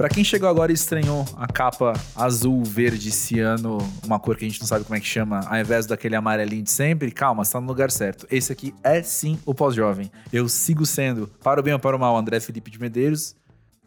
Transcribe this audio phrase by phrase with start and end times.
[0.00, 4.48] Para quem chegou agora e estranhou a capa azul, verde, ciano, uma cor que a
[4.48, 7.60] gente não sabe como é que chama, ao invés daquele amarelinho de sempre, calma, está
[7.60, 8.26] no lugar certo.
[8.30, 10.10] Esse aqui é sim o pós-jovem.
[10.32, 13.36] Eu sigo sendo, para o bem ou para o mal, André Felipe de Medeiros.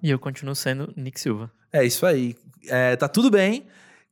[0.04, 1.52] E eu continuo sendo Nick Silva.
[1.72, 2.36] É isso aí.
[2.68, 3.66] É, tá tudo bem.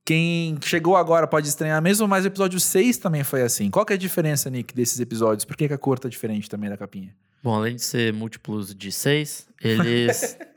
[0.03, 3.69] Quem chegou agora pode estranhar mesmo, mas o episódio 6 também foi assim.
[3.69, 5.45] Qual que é a diferença, Nick, desses episódios?
[5.45, 7.13] Por que, que a cor tá diferente também da capinha?
[7.43, 10.37] Bom, além de ser múltiplos de seis, eles,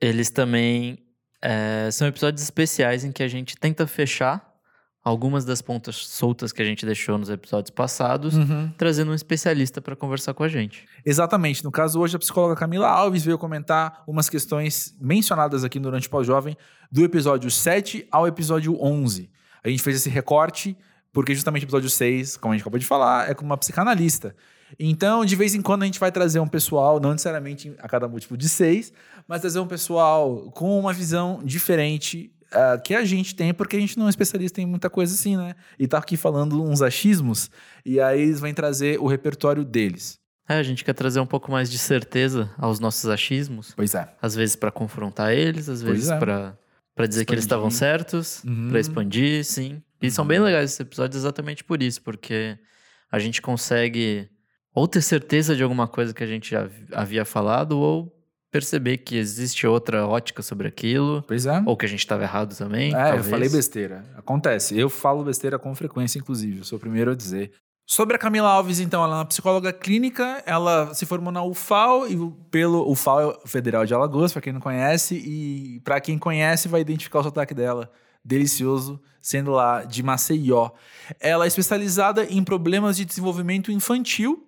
[0.00, 0.98] eles também
[1.42, 4.46] é, são episódios especiais em que a gente tenta fechar
[5.04, 8.70] algumas das pontas soltas que a gente deixou nos episódios passados, Uhum.
[8.76, 10.86] trazendo um especialista para conversar com a gente.
[11.04, 11.64] Exatamente.
[11.64, 16.10] No caso, hoje a psicóloga Camila Alves veio comentar umas questões mencionadas aqui durante o
[16.10, 16.56] Pós-Jovem,
[16.92, 19.30] do episódio 7 ao episódio 11.
[19.64, 20.76] A gente fez esse recorte
[21.10, 24.36] porque justamente o episódio 6, como a gente acabou de falar, é com uma psicanalista.
[24.78, 28.08] Então, de vez em quando a gente vai trazer um pessoal, não necessariamente a cada
[28.08, 28.92] múltiplo de seis,
[29.26, 33.80] mas trazer um pessoal com uma visão diferente ah, que a gente tem, porque a
[33.80, 35.54] gente não é especialista em muita coisa assim, né?
[35.78, 37.50] E tá aqui falando uns achismos,
[37.84, 40.18] e aí eles vão trazer o repertório deles.
[40.48, 44.10] É, a gente quer trazer um pouco mais de certeza aos nossos achismos, Pois é.
[44.22, 46.18] às vezes para confrontar eles, às vezes é.
[46.18, 46.58] para
[46.94, 47.78] para dizer que eles estavam Expandir.
[47.98, 48.70] certos, Uhum.
[48.70, 49.80] para expandir, sim.
[50.02, 52.58] E são bem legais esses episódios exatamente por isso, porque
[53.12, 54.28] a gente consegue
[54.74, 58.14] ou ter certeza de alguma coisa que a gente já vi- havia falado, ou
[58.50, 61.62] perceber que existe outra ótica sobre aquilo, Pois é.
[61.66, 62.94] ou que a gente estava errado também.
[62.94, 63.28] É, eu talvez.
[63.28, 64.04] falei besteira.
[64.16, 64.78] Acontece.
[64.78, 66.58] Eu falo besteira com frequência, inclusive.
[66.58, 67.52] Eu sou o primeiro a dizer.
[67.86, 72.06] Sobre a Camila Alves, então, ela é uma psicóloga clínica, ela se formou na UFAL,
[72.06, 72.16] e
[72.50, 76.68] pelo UFAL é o Federal de Alagoas, para quem não conhece, e para quem conhece
[76.68, 77.90] vai identificar o sotaque dela,
[78.24, 80.70] delicioso, sendo lá de Maceió.
[81.20, 84.46] Ela é especializada em problemas de desenvolvimento infantil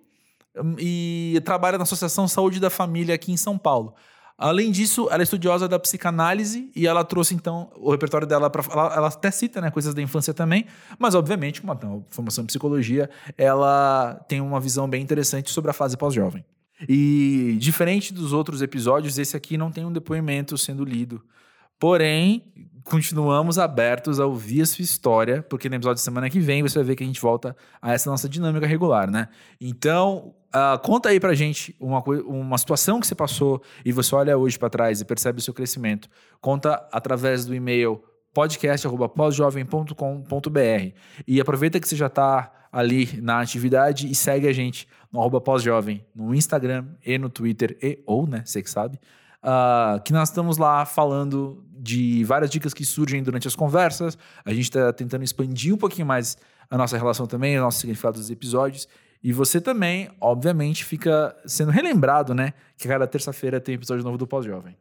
[0.77, 3.93] e trabalha na Associação Saúde da Família aqui em São Paulo.
[4.37, 8.63] Além disso, ela é estudiosa da psicanálise e ela trouxe, então, o repertório dela para
[8.71, 10.65] ela, ela até cita né, coisas da infância também,
[10.97, 15.73] mas, obviamente, com uma formação em psicologia, ela tem uma visão bem interessante sobre a
[15.73, 16.43] fase pós-jovem.
[16.89, 21.21] E, diferente dos outros episódios, esse aqui não tem um depoimento sendo lido.
[21.81, 22.45] Porém,
[22.83, 26.77] continuamos abertos a ouvir a sua história, porque no episódio da semana que vem você
[26.77, 29.29] vai ver que a gente volta a essa nossa dinâmica regular, né?
[29.59, 34.37] Então, ah, conta aí pra gente uma, uma situação que você passou e você olha
[34.37, 36.07] hoje pra trás e percebe o seu crescimento.
[36.39, 40.95] Conta através do e-mail podcast.pós-jovem.com.br
[41.27, 45.41] e aproveita que você já tá ali na atividade e segue a gente no arroba
[45.41, 48.99] pós-jovem no Instagram e no Twitter e ou, né, você que sabe,
[49.41, 54.17] ah, que nós estamos lá falando de várias dicas que surgem durante as conversas.
[54.45, 56.37] A gente está tentando expandir um pouquinho mais
[56.69, 58.87] a nossa relação também, o nosso significado dos episódios.
[59.23, 62.53] E você também, obviamente, fica sendo relembrado, né?
[62.77, 64.75] Que cada terça-feira tem episódio novo do Pós-Jovem.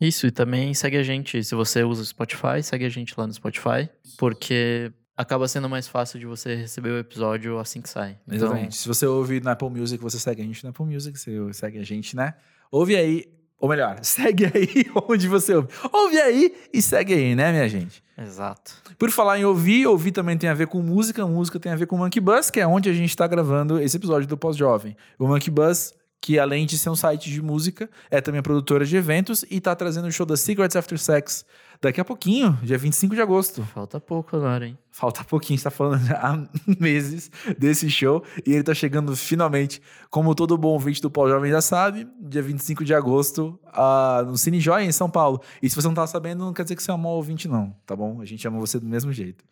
[0.00, 1.42] Isso, e também segue a gente.
[1.42, 5.88] Se você usa o Spotify, segue a gente lá no Spotify, porque acaba sendo mais
[5.88, 8.18] fácil de você receber o episódio assim que sai.
[8.26, 8.76] Então, Exatamente.
[8.76, 11.78] Se você ouve na Apple Music, você segue a gente na Apple Music, você segue
[11.78, 12.34] a gente, né?
[12.70, 13.24] Ouve aí,
[13.58, 15.68] ou melhor, segue aí onde você ouve.
[15.92, 18.02] Ouve aí e segue aí, né, minha gente?
[18.18, 18.72] exato.
[18.98, 21.86] Por falar em ouvir, ouvir também tem a ver com música, música tem a ver
[21.86, 24.96] com o Monkey Bus, que é onde a gente está gravando esse episódio do Pós-Jovem.
[25.18, 28.96] O Monkey Bus, que além de ser um site de música, é também produtora de
[28.96, 31.44] eventos e está trazendo o show da Secrets After Sex
[31.80, 33.62] daqui a pouquinho, dia 25 de agosto.
[33.64, 34.78] Falta pouco agora, hein?
[34.90, 36.46] Falta pouquinho, a gente tá falando há
[36.80, 41.50] meses desse show e ele tá chegando finalmente, como todo bom ouvinte do Pau Jovem
[41.50, 45.40] já sabe, dia 25 de agosto, ah, no Cine Joia, em São Paulo.
[45.62, 47.48] E se você não tá sabendo, não quer dizer que você é um mau ouvinte,
[47.48, 48.20] não, tá bom?
[48.20, 49.44] A gente ama você do mesmo jeito.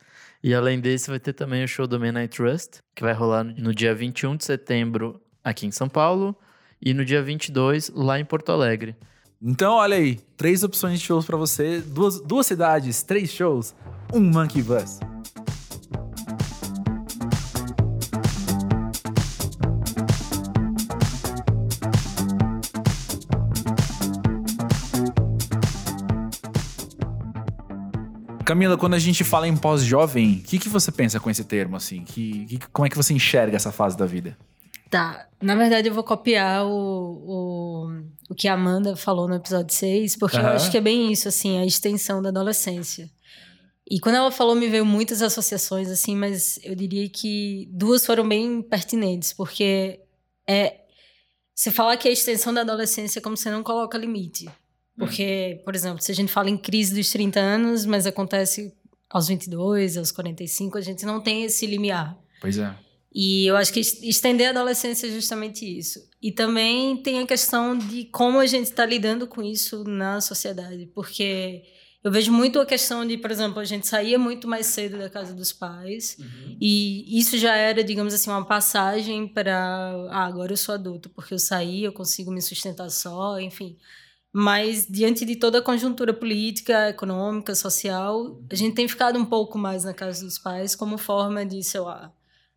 [0.43, 3.75] E além desse, vai ter também o show do I Trust, que vai rolar no
[3.75, 6.37] dia 21 de setembro aqui em São Paulo
[6.81, 8.95] e no dia 22 lá em Porto Alegre.
[9.47, 13.75] Então, olha aí, três opções de shows pra você, duas, duas cidades, três shows,
[14.12, 14.99] um Monkey Bus.
[28.44, 31.76] Camila, quando a gente fala em pós-jovem, o que, que você pensa com esse termo,
[31.76, 32.05] assim?
[32.05, 34.37] Que, que- como é que você enxerga essa fase da vida?
[34.91, 39.75] Tá, na verdade eu vou copiar o, o, o que a Amanda falou no episódio
[39.75, 40.55] 6, porque eu Aham.
[40.55, 43.11] acho que é bem isso, assim, a extensão da adolescência.
[43.88, 48.26] E quando ela falou, me veio muitas associações, assim, mas eu diria que duas foram
[48.26, 50.00] bem pertinentes, porque
[50.49, 50.81] é.
[51.55, 54.50] Você falar que a extensão da adolescência é como você não coloca limite.
[54.99, 58.73] Porque, por exemplo, se a gente fala em crise dos 30 anos, mas acontece
[59.09, 62.19] aos 22, aos 45, a gente não tem esse limiar.
[62.41, 62.75] Pois é.
[63.14, 66.00] E eu acho que estender a adolescência é justamente isso.
[66.20, 70.90] E também tem a questão de como a gente está lidando com isso na sociedade,
[70.93, 71.62] porque
[72.02, 75.08] eu vejo muito a questão de, por exemplo, a gente saía muito mais cedo da
[75.08, 76.56] casa dos pais uhum.
[76.61, 79.55] e isso já era, digamos assim, uma passagem para
[80.10, 83.78] ah, agora eu sou adulto, porque eu saí, eu consigo me sustentar só, enfim.
[84.32, 89.56] Mas diante de toda a conjuntura política, econômica, social, a gente tem ficado um pouco
[89.56, 92.12] mais na casa dos pais como forma de, sei lá,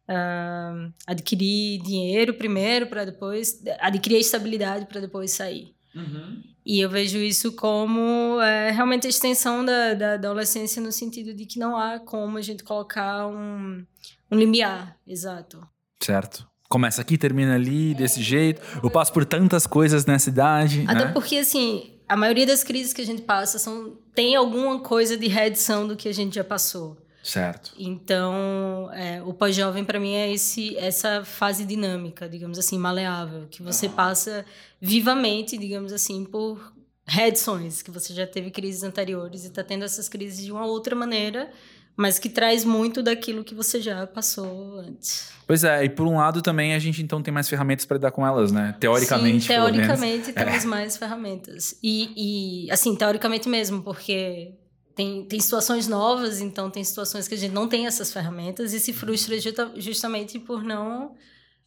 [0.09, 5.73] uh, adquirir dinheiro primeiro para depois adquirir a estabilidade para depois sair.
[5.95, 6.41] Uhum.
[6.65, 11.45] E eu vejo isso como é, realmente a extensão da, da, adolescência no sentido de
[11.45, 13.85] que não há como a gente colocar um,
[14.29, 15.65] um limiar, exato.
[15.99, 16.45] Certo.
[16.69, 18.61] Começa aqui, termina ali, desse jeito.
[18.83, 20.83] Eu passo por tantas coisas nessa idade.
[20.85, 21.11] Até né?
[21.13, 25.27] porque, assim, a maioria das crises que a gente passa são, tem alguma coisa de
[25.27, 26.97] reedição do que a gente já passou.
[27.27, 27.73] Certo.
[27.77, 33.61] Então, é, o pós-jovem para mim é esse, essa fase dinâmica, digamos assim, maleável, que
[33.61, 34.45] você passa
[34.79, 36.73] vivamente, digamos assim, por
[37.05, 40.95] reedições, que você já teve crises anteriores e está tendo essas crises de uma outra
[40.95, 41.51] maneira,
[41.97, 45.29] mas que traz muito daquilo que você já passou antes.
[45.45, 48.11] Pois é, e por um lado também a gente então tem mais ferramentas para lidar
[48.11, 48.73] com elas, né?
[48.79, 49.41] Teoricamente.
[49.41, 50.67] Sim, teoricamente temos é.
[50.67, 51.77] mais ferramentas.
[51.83, 54.53] E, e, assim, teoricamente mesmo, porque
[54.97, 58.79] tem, tem situações novas, então tem situações que a gente não tem essas ferramentas e
[58.79, 61.15] se frustra justa, justamente por não,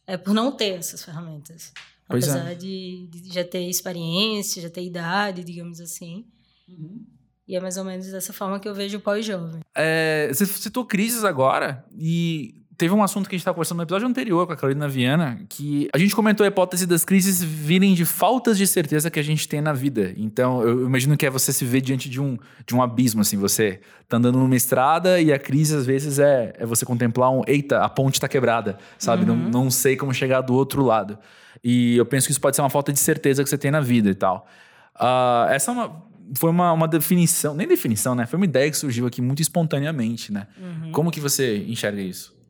[0.05, 1.71] é, por não ter essas ferramentas.
[2.05, 2.31] Pois é.
[2.31, 2.55] Apesar é.
[2.55, 6.25] de, de, já ter experiência, já ter idade, digamos assim.
[6.67, 7.05] Uhum.
[7.47, 9.61] E é mais ou menos dessa forma que eu vejo o pós-jovem.
[9.73, 13.83] É, você citou crises agora, e teve um assunto que a gente estava conversando no
[13.83, 17.93] episódio anterior com a Carolina Viana, que a gente comentou a hipótese das crises virem
[17.93, 20.15] de faltas de certeza que a gente tem na vida.
[20.17, 23.37] Então, eu imagino que é você se ver diante de um, de um abismo, assim,
[23.37, 27.43] você tá andando numa estrada e a crise, às vezes, é, é você contemplar um,
[27.45, 29.29] eita, a ponte está quebrada, sabe?
[29.29, 29.37] Uhum.
[29.37, 31.19] Não, não sei como chegar do outro lado.
[31.63, 33.79] E eu penso que isso pode ser uma falta de certeza que você tem na
[33.79, 34.47] vida e tal.
[34.95, 36.03] Uh, essa é uma,
[36.35, 38.25] foi uma, uma definição, nem definição, né?
[38.25, 40.47] Foi uma ideia que surgiu aqui muito espontaneamente, né?
[40.59, 40.91] Uhum.
[40.91, 42.40] Como que você enxerga isso?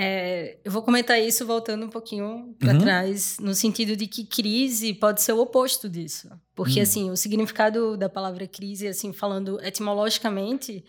[0.00, 2.78] É, eu vou comentar isso voltando um pouquinho para uhum.
[2.78, 6.30] trás, no sentido de que crise pode ser o oposto disso.
[6.54, 6.82] Porque, uhum.
[6.82, 10.84] assim, o significado da palavra crise, assim, falando etimologicamente,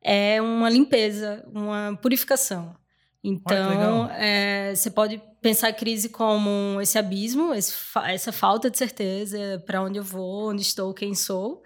[0.00, 2.74] é uma limpeza, uma purificação.
[3.22, 7.74] Então, é, você pode pensar a crise como esse abismo, esse,
[8.06, 11.62] essa falta de certeza para onde eu vou, onde estou, quem sou.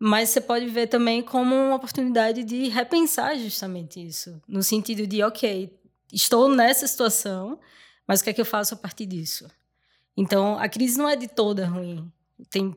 [0.00, 4.42] Mas você pode ver também como uma oportunidade de repensar justamente isso.
[4.48, 5.72] No sentido de, ok,
[6.14, 7.58] estou nessa situação,
[8.06, 9.48] mas o que é que eu faço a partir disso?
[10.16, 12.10] Então, a crise não é de toda ruim.
[12.50, 12.74] Tem,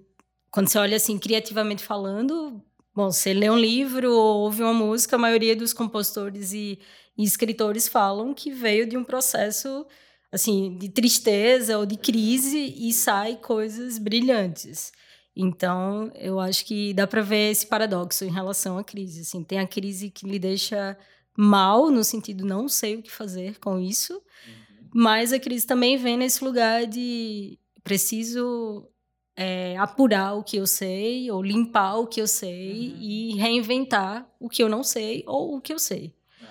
[0.52, 2.62] quando você olha assim, criativamente falando,
[2.96, 6.80] bom, você lê um livro ou ouve uma música, a maioria dos compositores e,
[7.18, 9.86] e escritores falam que veio de um processo
[10.32, 14.92] assim de tristeza ou de crise e sai coisas brilhantes.
[15.36, 19.22] Então, eu acho que dá para ver esse paradoxo em relação à crise.
[19.22, 20.98] Assim, tem a crise que lhe deixa
[21.38, 24.90] mal, no sentido não sei o que fazer com isso, uhum.
[24.94, 28.90] mas a crise também vem nesse lugar de preciso
[29.38, 32.98] é, apurar o que eu sei, ou limpar o que eu sei uhum.
[33.00, 36.16] e reinventar o que eu não sei ou o que eu sei.
[36.42, 36.46] É.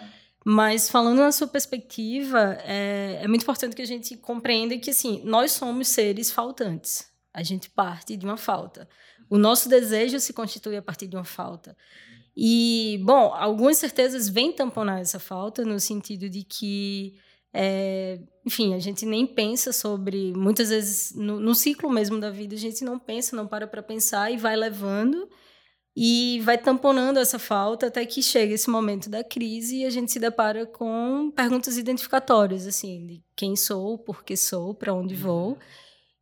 [0.45, 5.21] Mas falando na sua perspectiva, é, é muito importante que a gente compreenda que assim,
[5.25, 7.11] nós somos seres faltantes.
[7.35, 8.89] A gente parte de uma falta.
[9.29, 11.77] O nosso desejo se constitui a partir de uma falta.
[12.37, 17.15] E, bom, algumas certezas vêm tamponar essa falta, no sentido de que,
[17.53, 20.35] é, enfim, a gente nem pensa sobre.
[20.35, 23.83] Muitas vezes, no, no ciclo mesmo da vida, a gente não pensa, não para para
[23.83, 25.29] pensar e vai levando
[25.97, 30.13] e vai tamponando essa falta até que chega esse momento da crise e a gente
[30.13, 35.59] se depara com perguntas identificatórias, assim, de quem sou, por que sou, para onde vou.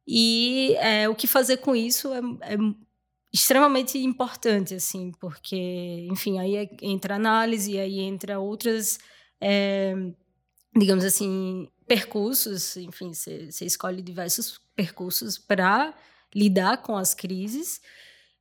[0.06, 2.21] E é, o que fazer com isso é,
[2.54, 2.56] é
[3.35, 9.00] extremamente importante, assim, porque, enfim, aí é, entra análise, aí entra outras,
[9.41, 9.93] é,
[10.73, 15.93] digamos assim, percursos, enfim, você, escolhe diversos percursos para
[16.33, 17.81] lidar com as crises,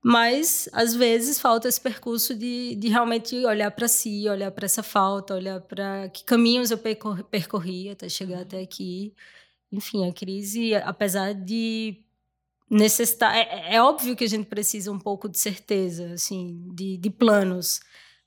[0.04, 4.84] mas às vezes falta esse percurso de, de realmente olhar para si, olhar para essa
[4.84, 9.12] falta, olhar para que caminhos eu percorri até chegar até aqui.
[9.72, 12.04] Enfim, a crise, apesar de
[12.74, 13.36] necessitar.
[13.36, 17.80] É, é, óbvio que a gente precisa um pouco de certeza, assim, de, de planos,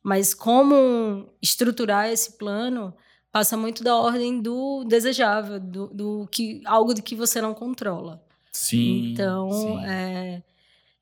[0.02, 2.94] mas como estruturar esse plano
[3.32, 8.22] passa muito da ordem do desejável, do, do que algo de que você não controla.
[8.52, 9.12] Sim.
[9.12, 9.84] Então, sim.
[9.84, 10.42] É,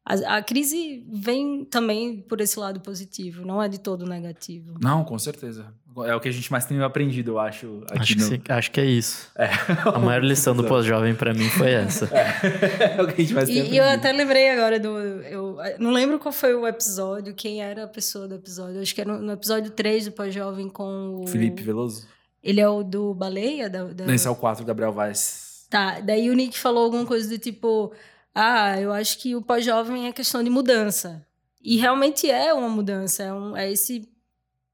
[0.06, 4.74] A, a, crise vem também por esse lado positivo, não é de todo negativo.
[4.78, 5.72] Não, com certeza.
[6.04, 7.82] É o que a gente mais tem aprendido, eu acho.
[7.90, 8.38] acho, no...
[8.38, 9.30] que, acho que é isso.
[9.38, 9.48] É.
[9.94, 12.10] A maior lição do pós-jovem para mim foi essa.
[12.12, 12.96] É.
[12.98, 13.02] é.
[13.02, 13.74] o que a gente mais tem e, aprendido.
[13.74, 14.88] E eu até lembrei agora do.
[14.88, 18.82] Eu não lembro qual foi o episódio, quem era a pessoa do episódio.
[18.82, 21.26] Acho que era no, no episódio 3 do pós-jovem com o.
[21.28, 22.06] Felipe Veloso.
[22.42, 23.70] Ele é o do Baleia?
[23.70, 24.04] Da, da...
[24.04, 25.64] Não, esse é o 4, Gabriel Vaz.
[25.70, 27.92] Tá, daí o Nick falou alguma coisa do tipo
[28.34, 31.24] ah, eu acho que o pós-jovem é questão de mudança.
[31.62, 34.08] E realmente é uma mudança, é, um, é esse.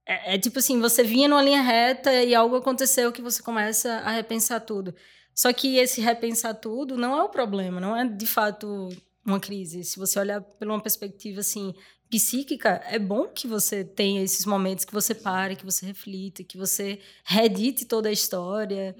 [0.06, 3.92] É, é, tipo assim, você vinha numa linha reta e algo aconteceu que você começa
[3.98, 4.94] a repensar tudo.
[5.34, 8.88] Só que esse repensar tudo não é o problema, não é de fato
[9.24, 9.84] uma crise.
[9.84, 11.74] Se você olhar por uma perspectiva assim
[12.10, 16.58] psíquica, é bom que você tenha esses momentos que você pare, que você reflita, que
[16.58, 18.96] você redite toda a história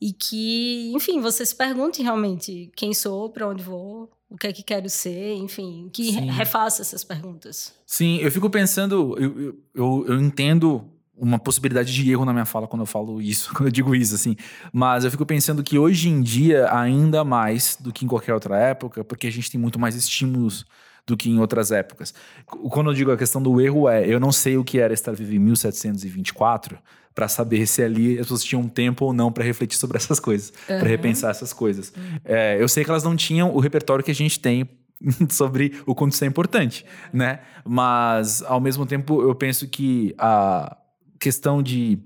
[0.00, 4.52] e que, enfim, você se pergunte realmente quem sou, para onde vou, o que é
[4.52, 6.30] que quero ser, enfim, que Sim.
[6.30, 7.74] refaça essas perguntas.
[7.84, 12.66] Sim, eu fico pensando, eu, eu, eu entendo uma possibilidade de erro na minha fala
[12.66, 14.36] quando eu falo isso, quando eu digo isso, assim.
[14.72, 18.56] Mas eu fico pensando que hoje em dia, ainda mais do que em qualquer outra
[18.58, 20.64] época, porque a gente tem muito mais estímulos
[21.06, 22.14] do que em outras épocas.
[22.46, 25.12] Quando eu digo a questão do erro é, eu não sei o que era estar
[25.12, 26.78] vivo em 1724
[27.14, 30.52] para saber se ali as pessoas tinham tempo ou não para refletir sobre essas coisas,
[30.68, 30.78] uhum.
[30.78, 31.92] para repensar essas coisas.
[31.96, 32.18] Uhum.
[32.24, 34.68] É, eu sei que elas não tinham o repertório que a gente tem
[35.28, 37.40] sobre o quanto isso é importante, né?
[37.64, 40.76] Mas ao mesmo tempo eu penso que a
[41.18, 41.98] questão de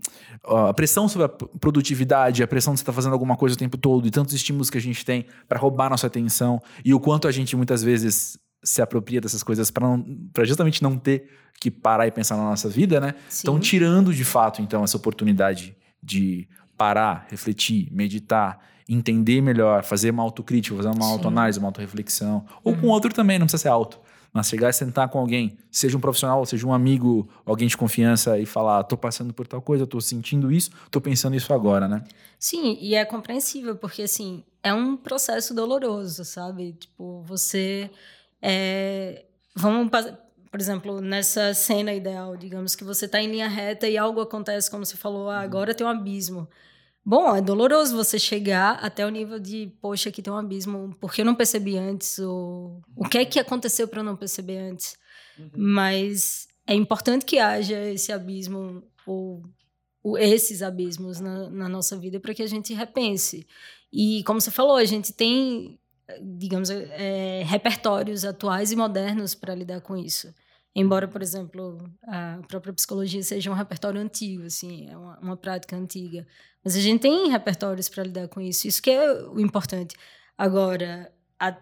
[0.46, 3.58] a pressão sobre a produtividade, a pressão de você estar tá fazendo alguma coisa o
[3.58, 7.00] tempo todo e tantos estímulos que a gente tem para roubar nossa atenção e o
[7.00, 11.30] quanto a gente muitas vezes se apropria dessas coisas para justamente não ter
[11.60, 13.14] que parar e pensar na nossa vida, né?
[13.28, 20.22] Estão tirando de fato então essa oportunidade de parar, refletir, meditar, entender melhor, fazer uma
[20.22, 21.12] autocrítica, fazer uma Sim.
[21.12, 22.80] autoanálise, uma autorreflexão, ou uhum.
[22.80, 24.00] com outro também, não precisa ser auto.
[24.32, 28.36] Mas chegar e sentar com alguém, seja um profissional, seja um amigo, alguém de confiança
[28.36, 32.02] e falar, tô passando por tal coisa, tô sentindo isso, tô pensando isso agora, né?
[32.36, 36.72] Sim, e é compreensível, porque assim, é um processo doloroso, sabe?
[36.72, 37.88] Tipo, você
[38.46, 39.24] é,
[39.56, 39.90] vamos,
[40.50, 44.70] por exemplo, nessa cena ideal, digamos que você está em linha reta e algo acontece,
[44.70, 46.46] como você falou, ah, agora tem um abismo.
[47.02, 51.12] Bom, é doloroso você chegar até o nível de, poxa, aqui tem um abismo, por
[51.12, 52.18] que eu não percebi antes?
[52.18, 54.94] Ou, o que é que aconteceu para eu não perceber antes?
[55.38, 55.50] Uhum.
[55.56, 59.42] Mas é importante que haja esse abismo, ou,
[60.02, 63.46] ou esses abismos na, na nossa vida, para que a gente repense.
[63.90, 65.78] E, como você falou, a gente tem
[66.20, 70.32] digamos, é, repertórios atuais e modernos para lidar com isso.
[70.76, 75.76] Embora, por exemplo, a própria psicologia seja um repertório antigo, assim, é uma, uma prática
[75.76, 76.26] antiga.
[76.64, 78.66] Mas a gente tem repertórios para lidar com isso.
[78.66, 79.94] Isso que é o importante.
[80.36, 81.56] Agora, a,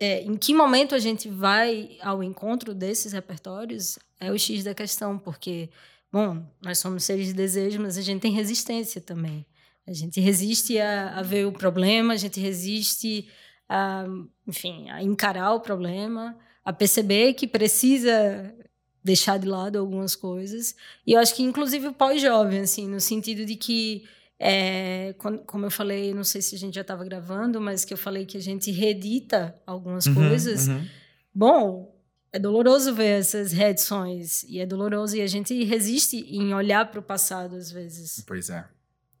[0.00, 4.74] é, em que momento a gente vai ao encontro desses repertórios é o X da
[4.74, 5.70] questão, porque,
[6.12, 9.46] bom, nós somos seres de desejo, mas a gente tem resistência também.
[9.86, 13.28] A gente resiste a, a ver o problema, a gente resiste
[13.68, 14.06] a,
[14.46, 18.54] enfim, a encarar o problema, a perceber que precisa
[19.02, 20.74] deixar de lado algumas coisas.
[21.06, 24.04] E eu acho que, inclusive, o pós-jovem, assim, no sentido de que,
[24.38, 25.14] é,
[25.46, 28.26] como eu falei, não sei se a gente já estava gravando, mas que eu falei
[28.26, 30.66] que a gente reedita algumas uhum, coisas.
[30.66, 30.84] Uhum.
[31.32, 31.96] Bom,
[32.32, 34.42] é doloroso ver essas reedições.
[34.42, 38.24] E é doloroso, e a gente resiste em olhar para o passado, às vezes.
[38.26, 38.66] Pois é.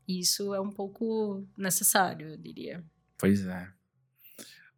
[0.08, 2.84] Isso é um pouco necessário, eu diria.
[3.18, 3.68] Pois é.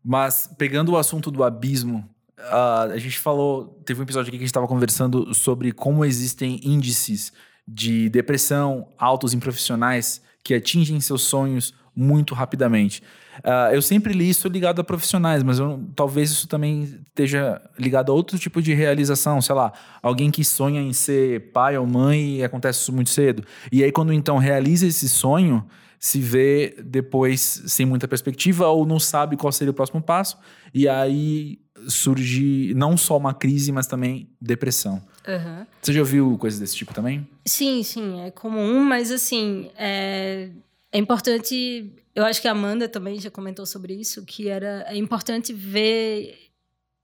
[0.05, 4.43] Mas pegando o assunto do abismo, uh, a gente falou, teve um episódio aqui que
[4.43, 7.33] a gente estava conversando sobre como existem índices
[7.67, 13.02] de depressão altos em profissionais que atingem seus sonhos muito rapidamente.
[13.38, 18.11] Uh, eu sempre li isso ligado a profissionais, mas eu, talvez isso também esteja ligado
[18.11, 22.38] a outro tipo de realização, sei lá, alguém que sonha em ser pai ou mãe
[22.38, 23.45] e acontece isso muito cedo.
[23.71, 25.64] E aí, quando então realiza esse sonho,
[25.99, 30.38] se vê depois sem muita perspectiva ou não sabe qual seria o próximo passo.
[30.73, 35.02] E aí surge não só uma crise, mas também depressão.
[35.26, 35.67] Uhum.
[35.81, 37.26] Você já ouviu coisas desse tipo também?
[37.47, 40.50] Sim, sim, é comum, mas assim, é,
[40.93, 41.93] é importante.
[42.14, 46.37] Eu acho que a Amanda também já comentou sobre isso, que era é importante ver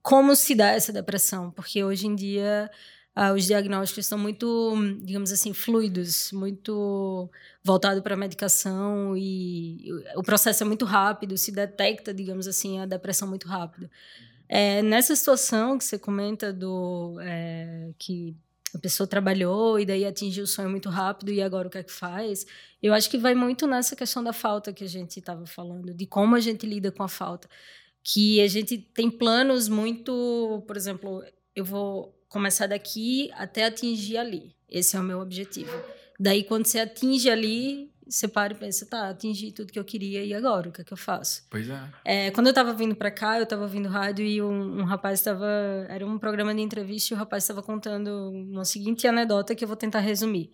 [0.03, 2.71] como se dá essa depressão, porque hoje em dia
[3.15, 7.31] ah, os diagnósticos são muito, digamos assim, fluidos, muito
[7.63, 12.87] voltado para a medicação e o processo é muito rápido, se detecta, digamos assim, a
[12.87, 13.89] depressão muito rápido.
[14.49, 18.37] É, nessa situação que você comenta do é, que
[18.75, 21.85] a pessoa trabalhou e daí atingiu o sonho muito rápido e agora o que é
[21.85, 22.45] que faz?
[22.83, 26.05] Eu acho que vai muito nessa questão da falta que a gente estava falando, de
[26.05, 27.49] como a gente lida com a falta.
[28.03, 31.25] que a gente tem planos muito, por exemplo,
[31.57, 34.57] eu vou começar daqui até atingir ali.
[34.69, 35.71] Esse é o meu objetivo.
[36.19, 40.25] Daí, quando você atinge ali, você para e pensa, tá, atingi tudo que eu queria
[40.25, 40.69] e agora?
[40.69, 41.47] O que é que eu faço?
[41.49, 41.81] Pois é.
[42.05, 45.21] É, quando eu tava vindo para cá, eu tava ouvindo rádio e um, um rapaz
[45.21, 45.47] estava.
[45.89, 49.69] Era um programa de entrevista e o rapaz estava contando uma seguinte anedota que eu
[49.69, 50.51] vou tentar resumir.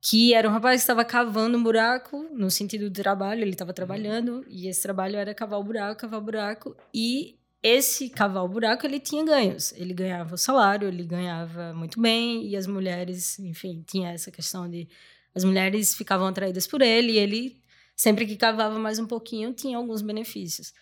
[0.00, 3.72] Que era um rapaz que estava cavando um buraco, no sentido do trabalho, ele estava
[3.72, 8.48] trabalhando, e esse trabalho era cavar o buraco, cavar o buraco, e esse cavar o
[8.48, 9.72] buraco, ele tinha ganhos.
[9.72, 14.68] Ele ganhava o salário, ele ganhava muito bem, e as mulheres, enfim, tinha essa questão
[14.68, 14.88] de
[15.34, 17.62] as mulheres ficavam atraídas por ele e ele,
[17.94, 20.72] sempre que cavava mais um pouquinho, tinha alguns benefícios.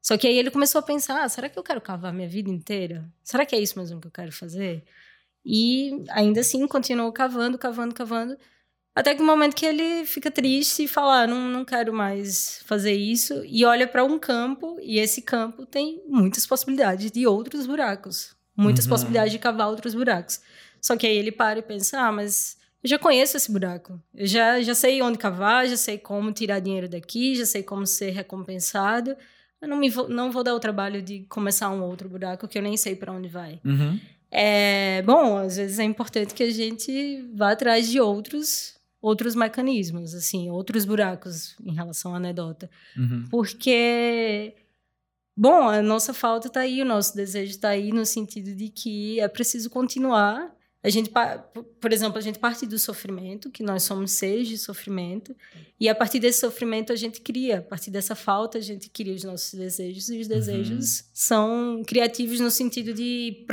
[0.00, 2.50] Só que aí ele começou a pensar: ah, será que eu quero cavar minha vida
[2.50, 3.04] inteira?
[3.24, 4.84] Será que é isso mesmo que eu quero fazer?
[5.44, 8.38] E ainda assim continuou cavando, cavando, cavando.
[8.96, 11.92] Até que o um momento que ele fica triste e fala: ah, não, não quero
[11.92, 13.42] mais fazer isso.
[13.44, 18.34] E olha para um campo, e esse campo tem muitas possibilidades de outros buracos.
[18.56, 18.90] Muitas uhum.
[18.90, 20.40] possibilidades de cavar outros buracos.
[20.80, 24.00] Só que aí ele para e pensa: ah, mas eu já conheço esse buraco.
[24.14, 27.86] Eu já, já sei onde cavar, já sei como tirar dinheiro daqui, já sei como
[27.86, 29.14] ser recompensado.
[29.60, 32.56] Eu não, me vou, não vou dar o trabalho de começar um outro buraco que
[32.56, 33.60] eu nem sei para onde vai.
[33.62, 34.00] Uhum.
[34.30, 38.75] É, bom, às vezes é importante que a gente vá atrás de outros
[39.06, 42.68] outros mecanismos, assim, outros buracos em relação à anedota.
[42.96, 43.24] Uhum.
[43.30, 44.54] Porque,
[45.36, 49.20] bom, a nossa falta está aí, o nosso desejo está aí no sentido de que
[49.20, 51.10] é preciso continuar a gente,
[51.80, 55.34] por exemplo, a gente parte do sofrimento, que nós somos seres de sofrimento,
[55.80, 59.12] e a partir desse sofrimento a gente cria, a partir dessa falta a gente cria
[59.12, 61.06] os nossos desejos, e os desejos uhum.
[61.12, 63.44] são criativos no sentido de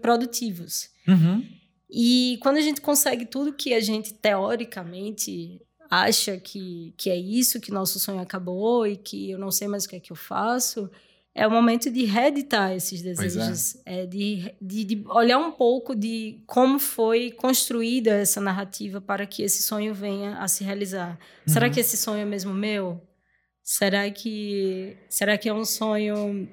[0.00, 0.90] produtivos.
[1.06, 1.46] Uhum.
[1.92, 7.60] E quando a gente consegue tudo que a gente teoricamente acha que, que é isso,
[7.60, 10.16] que nosso sonho acabou e que eu não sei mais o que é que eu
[10.16, 10.90] faço,
[11.34, 13.04] é o momento de reeditar esses é.
[13.04, 14.02] desejos, é.
[14.02, 19.42] É, de, de, de, olhar um pouco de como foi construída essa narrativa para que
[19.42, 21.18] esse sonho venha a se realizar.
[21.46, 21.52] Uhum.
[21.52, 23.02] Será que esse sonho é mesmo meu?
[23.62, 26.48] Será que será que é um sonho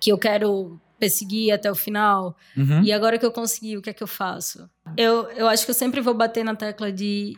[0.00, 2.36] que eu quero perseguir até o final?
[2.56, 2.84] Uhum.
[2.84, 4.68] E agora que eu consegui, o que é que eu faço?
[4.96, 7.36] Eu, eu acho que eu sempre vou bater na tecla de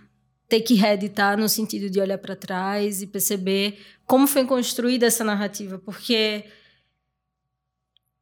[0.49, 5.25] ter que reeditar no sentido de olhar para trás e perceber como foi construída essa
[5.25, 6.45] narrativa, porque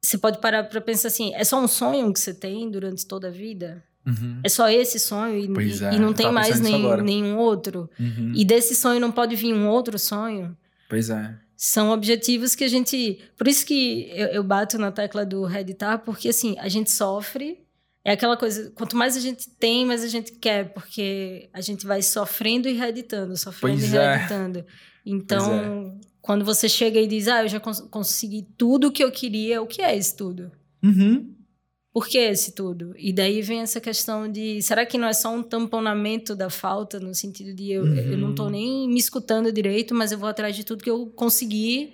[0.01, 3.27] você pode parar para pensar assim: é só um sonho que você tem durante toda
[3.27, 3.83] a vida?
[4.05, 4.39] Uhum.
[4.43, 7.89] É só esse sonho e, é, e não tem mais nem, nenhum outro.
[7.99, 8.31] Uhum.
[8.35, 10.57] E desse sonho não pode vir um outro sonho.
[10.89, 11.35] Pois é.
[11.63, 13.19] São objetivos que a gente.
[13.37, 17.59] Por isso que eu, eu bato na tecla do reeditar, porque assim, a gente sofre.
[18.03, 21.85] É aquela coisa, quanto mais a gente tem, mais a gente quer, porque a gente
[21.85, 24.57] vai sofrendo e reeditando, sofrendo pois e reeditando.
[24.57, 24.65] É.
[25.05, 26.05] Então, é.
[26.19, 29.61] Quando você chega e diz, ah, eu já cons consegui tudo o que eu queria,
[29.61, 30.51] o que é esse tudo?
[30.81, 31.31] Uhum.
[31.93, 32.93] Por que esse tudo?
[32.97, 36.99] E daí vem essa questão de, será que não é só um tamponamento da falta,
[36.99, 37.95] no sentido de eu, uhum.
[37.95, 38.51] eu não estou uhum.
[38.51, 41.93] nem me escutando direito, mas eu vou atrás de tudo que eu consegui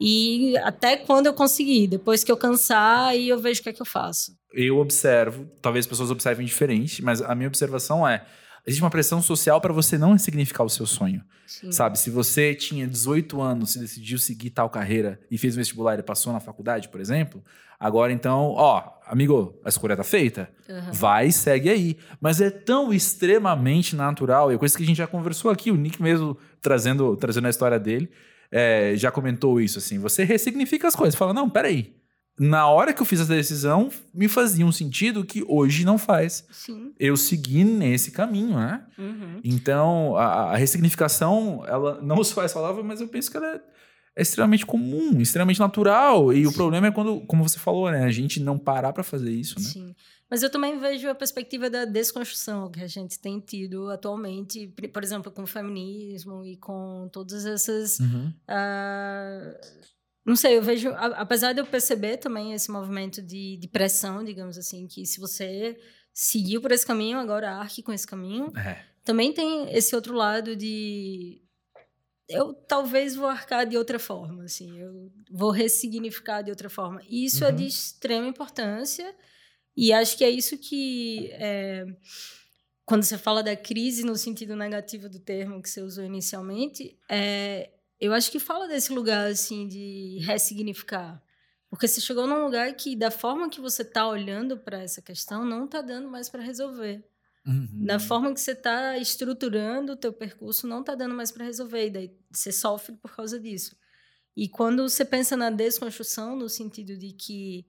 [0.00, 1.88] e até quando eu conseguir.
[1.88, 4.32] Depois que eu cansar, aí eu vejo o que é que eu faço.
[4.52, 8.24] Eu observo, talvez as pessoas observem diferente, mas a minha observação é
[8.66, 11.22] existe uma pressão social para você não significar o seu sonho.
[11.46, 11.72] Sim.
[11.72, 11.98] Sabe?
[11.98, 16.02] Se você tinha 18 anos e decidiu seguir tal carreira e fez um vestibular e
[16.02, 17.42] passou na faculdade, por exemplo,
[17.80, 20.50] agora então, ó, amigo, a escolha tá feita.
[20.68, 20.92] Uhum.
[20.92, 21.96] Vai e segue aí.
[22.20, 25.76] Mas é tão extremamente natural, e é coisa que a gente já conversou aqui, o
[25.76, 28.10] Nick mesmo trazendo, trazendo a história dele,
[28.50, 29.98] é, já comentou isso assim.
[29.98, 31.98] Você ressignifica as coisas, fala, não, peraí
[32.38, 36.46] na hora que eu fiz essa decisão, me fazia um sentido que hoje não faz.
[36.50, 36.92] Sim.
[36.98, 38.82] Eu segui nesse caminho, né?
[38.96, 39.40] Uhum.
[39.42, 43.60] Então, a, a, ressignificação, ela não só é saudável, mas eu penso que ela é,
[44.18, 46.32] é extremamente comum, extremamente natural.
[46.32, 46.46] E Sim.
[46.46, 48.04] o problema é quando, como você falou, né?
[48.04, 49.64] A gente não parar para fazer isso, né?
[49.64, 49.94] Sim.
[50.28, 55.04] Mas eu também vejo a perspectiva da desconstrução que a gente tem tido atualmente, por
[55.04, 58.00] exemplo, com o feminismo e com todas essas...
[58.00, 58.32] Uhum.
[58.50, 59.88] Uh,
[60.26, 64.58] não sei, eu vejo, apesar de eu perceber também esse movimento de, de pressão, digamos
[64.58, 65.78] assim, que se você
[66.12, 68.52] seguiu por esse caminho, agora arque com esse caminho.
[68.56, 68.82] É.
[69.04, 71.40] Também tem esse outro lado de
[72.28, 77.00] eu talvez vou arcar de outra forma, assim, eu vou ressignificar de outra forma.
[77.08, 77.50] Isso uhum.
[77.50, 77.68] é de uhum.
[77.68, 79.14] extrema importância
[79.76, 81.86] e acho que é isso que é,
[82.84, 87.70] quando você fala da crise no sentido negativo do termo que você usou inicialmente, é,
[88.00, 91.22] eu acho que fala desse lugar, assim, de ressignificar.
[91.68, 95.44] Porque você chegou num lugar que, da forma que você está olhando para essa questão,
[95.44, 97.04] não está dando mais para resolver.
[97.48, 97.86] Uhum.
[97.86, 101.86] Da forma que você está estruturando o teu percurso, não está dando mais para resolver.
[101.86, 103.74] E daí você sofre por causa disso.
[104.36, 107.66] E quando você pensa na desconstrução, no sentido de que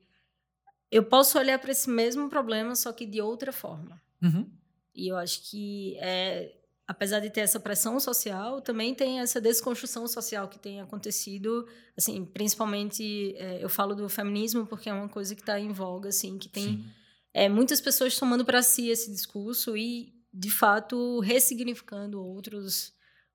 [0.91, 4.01] eu posso olhar para esse mesmo problema, só que de outra forma.
[4.21, 4.51] Uhum.
[4.93, 6.53] E eu acho que, é,
[6.85, 11.65] apesar de ter essa pressão social, também tem essa desconstrução social que tem acontecido,
[11.97, 16.09] assim, principalmente, é, eu falo do feminismo porque é uma coisa que está em voga,
[16.09, 16.85] assim, que tem
[17.33, 22.93] é, muitas pessoas tomando para si esse discurso e, de fato, ressignificando outros,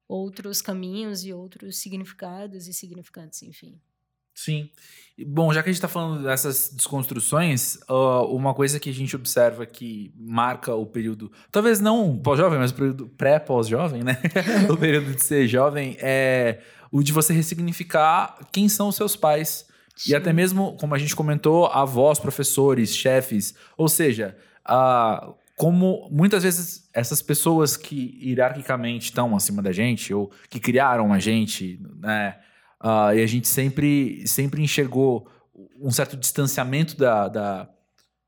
[0.09, 3.81] outros caminhos e outros significados e significantes, enfim.
[4.35, 4.69] Sim.
[5.29, 9.15] Bom, já que a gente está falando dessas desconstruções, uh, uma coisa que a gente
[9.15, 14.21] observa que marca o período, talvez não pós-jovem, mas o período pré-pós-jovem, né?
[14.69, 19.67] o período de ser jovem é o de você ressignificar quem são os seus pais.
[19.97, 20.13] Sim.
[20.13, 23.55] E até mesmo, como a gente comentou, avós, professores, chefes.
[23.77, 24.37] Ou seja,
[24.69, 31.13] uh, como muitas vezes essas pessoas que hierarquicamente estão acima da gente, ou que criaram
[31.13, 32.37] a gente, né?
[32.83, 35.27] Uh, e a gente sempre, sempre enxergou
[35.81, 37.69] um certo distanciamento da, da,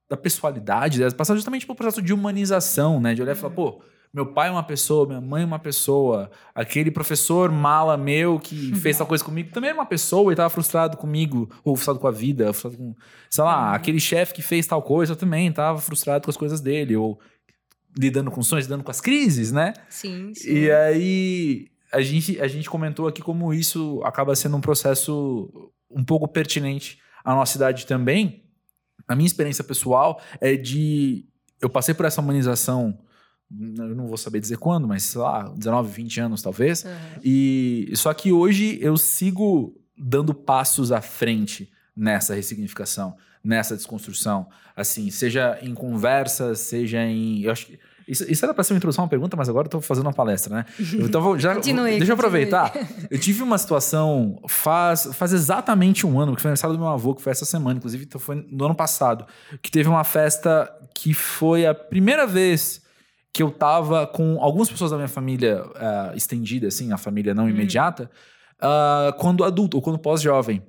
[0.09, 3.13] da pessoalidade delas, passar justamente pelo processo de humanização, né?
[3.13, 3.83] De olhar e falar, pô,
[4.17, 8.75] meu pai é uma pessoa, minha mãe é uma pessoa, aquele professor mala meu que
[8.81, 12.07] fez tal coisa comigo também é uma pessoa e estava frustrado comigo, ou frustrado com
[12.07, 12.97] a vida, frustrado com,
[13.29, 13.75] sei lá, uhum.
[13.75, 17.21] aquele chefe que fez tal coisa também estava frustrado com as coisas dele, ou
[17.95, 19.75] lidando com sonhos, lidando com as crises, né?
[19.91, 20.51] Sim, sim.
[20.51, 26.03] E aí a gente, a gente comentou aqui como isso acaba sendo um processo um
[26.03, 28.45] pouco pertinente à nossa idade também.
[29.07, 31.27] A minha experiência pessoal é de.
[31.61, 32.99] Eu passei por essa humanização,
[33.51, 36.85] eu não vou saber dizer quando, mas sei lá, 19, 20 anos talvez.
[36.85, 36.91] Uhum.
[37.25, 44.49] E só que hoje eu sigo dando passos à frente nessa ressignificação, nessa desconstrução.
[44.75, 47.43] Assim, seja em conversas, seja em.
[47.43, 49.71] Eu acho que isso, isso era para ser uma introdução, uma pergunta, mas agora eu
[49.71, 50.65] tô fazendo uma palestra, né?
[50.95, 51.55] Então vou já.
[51.55, 52.73] Continue, deixa eu aproveitar.
[53.11, 57.15] Eu tive uma situação faz, faz exatamente um ano, que foi aniversário do meu avô,
[57.15, 59.27] que foi essa semana, inclusive, então foi no ano passado,
[59.61, 62.81] que teve uma festa que foi a primeira vez
[63.37, 67.45] que eu tava com algumas pessoas da minha família uh, estendida, assim, a família não
[67.45, 67.51] hum.
[67.51, 68.11] imediata,
[68.57, 70.63] uh, quando adulto, ou quando pós-jovem.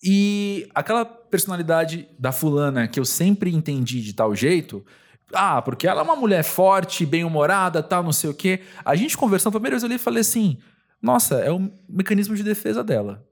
[0.00, 4.86] E aquela personalidade da fulana que eu sempre entendi de tal jeito,
[5.32, 8.60] ah, porque ela é uma mulher forte, bem-humorada, tal, não sei o quê.
[8.84, 10.58] A gente conversando, a primeira vez eu li e falei assim:
[11.02, 13.26] nossa, é um mecanismo de defesa dela.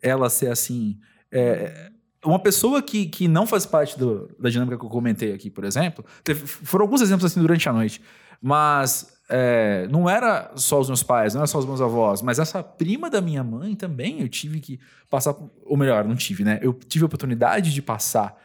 [0.00, 1.00] Ela ser assim.
[1.32, 1.90] É,
[2.24, 5.64] uma pessoa que, que não faz parte do, da dinâmica que eu comentei aqui, por
[5.64, 8.02] exemplo, teve, foram alguns exemplos assim durante a noite,
[8.42, 12.38] mas é, não era só os meus pais, não era só os meus avós, mas
[12.38, 14.78] essa prima da minha mãe também eu tive que
[15.08, 16.58] passar, ou melhor, não tive, né?
[16.60, 18.36] Eu tive a oportunidade de passar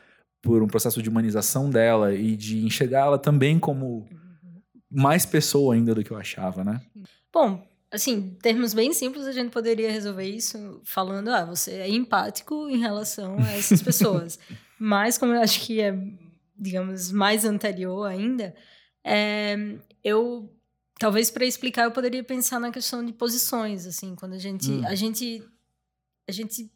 [0.41, 4.07] por um processo de humanização dela e de enxergar ela também como
[4.89, 6.79] mais pessoa ainda do que eu achava, né?
[7.33, 12.69] Bom, assim, termos bem simples, a gente poderia resolver isso falando, ah, você é empático
[12.69, 14.39] em relação a essas pessoas.
[14.77, 15.97] Mas como eu acho que é,
[16.57, 18.55] digamos, mais anterior ainda,
[19.03, 19.55] é,
[20.03, 20.51] eu
[20.99, 24.87] talvez para explicar eu poderia pensar na questão de posições, assim, quando a gente hum.
[24.87, 25.43] a gente
[26.27, 26.71] a gente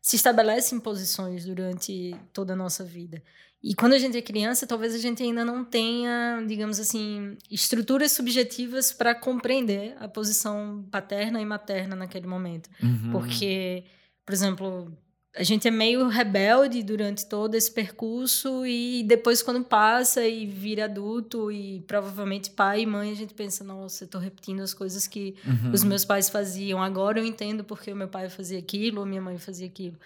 [0.00, 3.22] se estabelecem posições durante toda a nossa vida.
[3.66, 8.12] E quando a gente é criança, talvez a gente ainda não tenha, digamos assim, estruturas
[8.12, 12.68] subjetivas para compreender a posição paterna e materna naquele momento.
[12.82, 13.10] Uhum.
[13.10, 13.84] Porque,
[14.26, 14.92] por exemplo,
[15.34, 20.84] a gente é meio rebelde durante todo esse percurso e depois quando passa e vira
[20.84, 25.08] adulto e provavelmente pai e mãe a gente pensa nossa eu tô repetindo as coisas
[25.08, 25.72] que uhum.
[25.72, 29.20] os meus pais faziam agora eu entendo porque o meu pai fazia aquilo ou minha
[29.20, 29.98] mãe fazia aquilo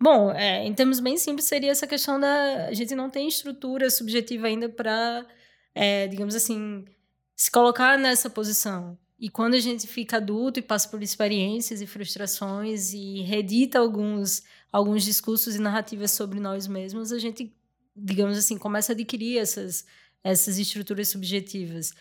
[0.00, 3.90] bom é, em termos bem simples seria essa questão da a gente não tem estrutura
[3.90, 5.26] subjetiva ainda para
[5.74, 6.84] é, digamos assim
[7.36, 11.86] se colocar nessa posição e quando a gente fica adulto e passa por experiências e
[11.86, 17.52] frustrações e redita alguns alguns discursos e narrativas sobre nós mesmos, a gente,
[17.96, 19.84] digamos assim, começa a adquirir essas,
[20.22, 21.92] essas estruturas subjetivas.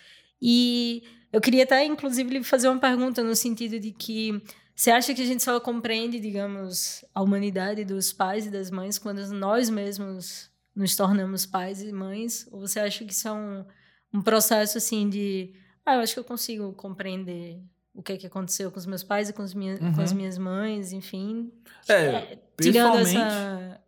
[0.41, 4.41] E eu queria até, inclusive, fazer uma pergunta no sentido de que
[4.79, 8.97] você acha que a gente só compreende, digamos, a humanidade dos pais e das mães
[8.97, 12.47] quando nós mesmos nos tornamos pais e mães?
[12.49, 13.65] Ou você acha que isso é um,
[14.13, 15.53] um processo, assim, de...
[15.85, 17.61] Ah, eu acho que eu consigo compreender
[17.93, 19.95] o que, é que aconteceu com os meus pais e com, minha, uhum.
[19.95, 21.51] com as minhas mães, enfim.
[21.85, 23.81] É, é tirando essa,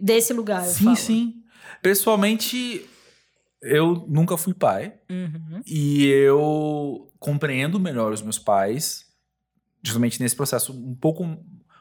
[0.00, 0.64] desse lugar.
[0.64, 1.44] Sim, sim.
[1.82, 2.88] Pessoalmente,
[3.60, 4.94] eu nunca fui pai.
[5.10, 5.60] Uhum.
[5.66, 9.09] E eu compreendo melhor os meus pais,
[9.82, 11.24] justamente nesse processo, um pouco,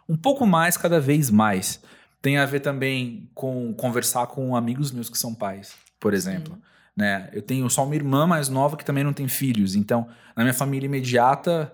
[0.08, 1.82] um pouco mais, cada vez mais.
[2.22, 6.54] Tem a ver também com conversar com amigos meus que são pais, por exemplo.
[6.56, 6.62] Sim.
[6.98, 7.30] Né?
[7.32, 9.74] Eu tenho só uma irmã mais nova que também não tem filhos.
[9.76, 11.74] Então, na minha família imediata,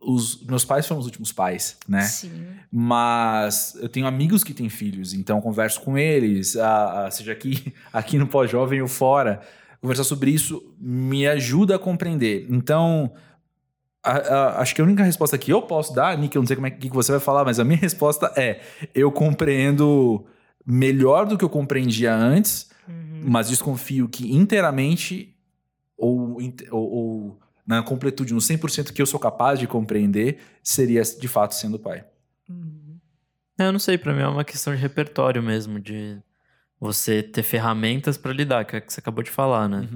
[0.00, 2.02] os meus pais foram os últimos pais, né?
[2.02, 2.46] Sim.
[2.70, 7.72] Mas eu tenho amigos que têm filhos, então converso com eles, a, a- seja aqui,
[7.92, 9.40] aqui no pós-jovem ou fora.
[9.80, 12.46] Conversar sobre isso me ajuda a compreender.
[12.50, 13.12] Então,
[14.02, 16.56] a- a- acho que a única resposta que eu posso dar, Nick, eu não sei
[16.56, 18.60] como é que que você vai falar, mas a minha resposta é:
[18.94, 20.24] eu compreendo
[20.64, 23.22] melhor do que eu compreendia antes, Uhum.
[23.24, 25.34] mas desconfio que inteiramente
[25.96, 26.38] ou,
[26.70, 31.54] ou, ou na completude, no 100% que eu sou capaz de compreender, seria de fato
[31.54, 32.04] sendo pai.
[32.48, 32.98] Uhum.
[33.58, 36.16] É, Eu não sei, pra mim é uma questão de repertório mesmo, de
[36.80, 39.88] você ter ferramentas pra lidar, que é o que você acabou de falar, né?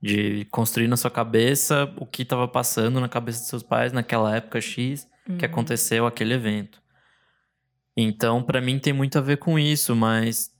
[0.00, 4.34] De construir na sua cabeça o que estava passando na cabeça dos seus pais naquela
[4.36, 5.38] época X que Uhum.
[5.42, 6.80] aconteceu aquele evento.
[7.96, 10.50] Então, pra mim tem muito a ver com isso, mas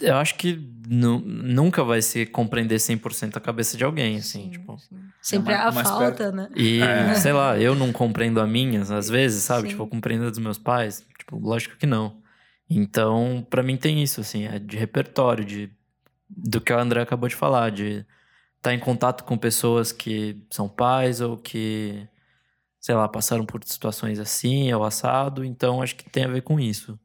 [0.00, 0.54] eu acho que
[0.86, 4.78] nu- nunca vai ser compreender 100% a cabeça de alguém, assim, Sim, tipo.
[4.78, 5.00] sim.
[5.22, 6.36] Sempre É há mais falta, perto.
[6.36, 6.48] né?
[6.54, 7.14] E, É.
[7.14, 9.62] sei lá, eu não compreendo a minha, às vezes, sabe?
[9.62, 9.68] Sim.
[9.68, 11.04] Tipo, eu compreendo a dos meus pais.
[11.18, 12.20] Tipo, lógico que não.
[12.68, 15.70] Então, pra mim tem isso, assim, é de repertório, de
[16.28, 18.04] do que o André acabou de falar, de
[18.66, 22.06] estar em contato com pessoas que são pais ou que,
[22.80, 25.44] sei lá, passaram por situações assim, ou assado.
[25.44, 26.98] Então, acho que tem a ver com isso.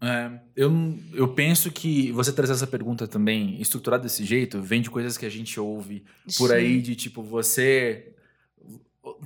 [0.00, 0.72] É, eu,
[1.12, 5.26] eu penso que você trazer essa pergunta também, estruturada desse jeito, vem de coisas que
[5.26, 6.04] a gente ouve
[6.38, 6.54] por Sim.
[6.54, 8.08] aí, de tipo, você.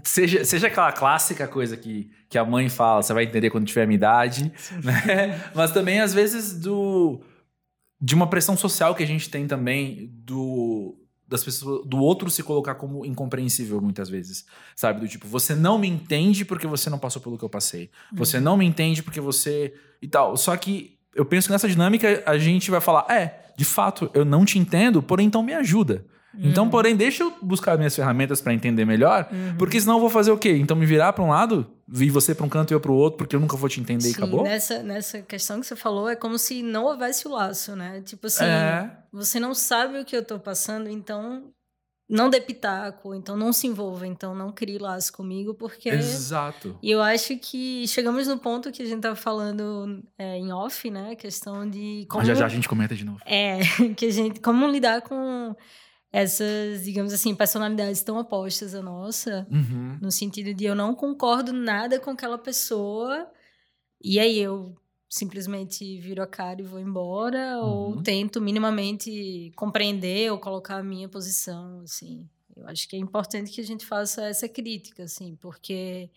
[0.04, 3.82] Seja, seja aquela clássica coisa que, que a mãe fala, você vai entender quando tiver
[3.82, 4.50] a minha idade,
[4.82, 5.50] né?
[5.54, 7.20] Mas também, às vezes, do
[8.00, 12.42] de uma pressão social que a gente tem também do das pessoas do outro se
[12.42, 14.44] colocar como incompreensível muitas vezes,
[14.76, 15.00] sabe?
[15.00, 17.90] Do tipo, você não me entende porque você não passou pelo que eu passei.
[18.12, 20.36] Você não me entende porque você e tal.
[20.36, 24.24] Só que eu penso que nessa dinâmica a gente vai falar, é, de fato, eu
[24.24, 26.04] não te entendo, porém então me ajuda.
[26.38, 29.56] Então, porém, deixa eu buscar minhas ferramentas pra entender melhor, Uhum.
[29.56, 30.50] porque senão eu vou fazer o quê?
[30.58, 33.18] Então me virar pra um lado, vir você pra um canto e eu pro outro,
[33.18, 34.42] porque eu nunca vou te entender e Sim, acabou?
[34.42, 38.00] Nessa, nessa questão que você falou, é como se não houvesse o laço, né?
[38.02, 38.90] Tipo assim, É.
[39.12, 41.52] você não sabe o que eu tô passando, então
[42.08, 45.88] não dê pitaco, então não se envolva, então não crie laço comigo, porque.
[45.88, 46.78] Exato.
[46.80, 50.88] E eu acho que chegamos no ponto que a gente tava falando é, em off,
[50.88, 51.12] né?
[51.12, 52.20] A questão de como.
[52.20, 53.18] Mas já já a gente comenta de novo.
[53.26, 53.58] É,
[53.96, 54.40] que a gente.
[54.40, 55.54] Como lidar com
[56.12, 59.98] essas, digamos assim, personalidades tão opostas à nossa, Uhum.
[60.00, 63.30] no sentido de eu não concordo nada com aquela pessoa,
[64.02, 64.76] e aí eu
[65.08, 68.02] simplesmente viro a cara e vou embora, ou Uhum.
[68.02, 72.28] tento minimamente compreender ou colocar a minha posição, assim.
[72.56, 76.10] Eu acho que é importante que a gente faça essa crítica, assim, porque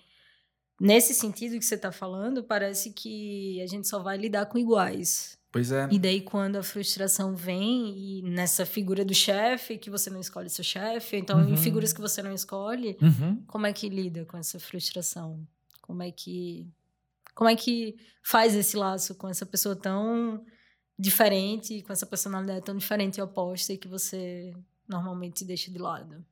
[0.80, 5.38] nesse sentido que você está falando, parece que a gente só vai lidar com iguais.
[5.52, 5.88] Pois é.
[5.92, 10.48] E daí, quando a frustração vem, e nessa figura do chefe, que você não escolhe
[10.50, 11.54] seu chefe, então Uhum.
[11.54, 13.42] em figuras que você não escolhe, Uhum.
[13.48, 15.46] como é que lida com essa frustração?
[15.82, 16.68] Como é que
[17.34, 20.44] como é que faz esse laço com essa pessoa tão
[20.98, 24.54] diferente, com essa personalidade tão diferente e oposta e que você
[24.88, 26.24] normalmente deixa de lado?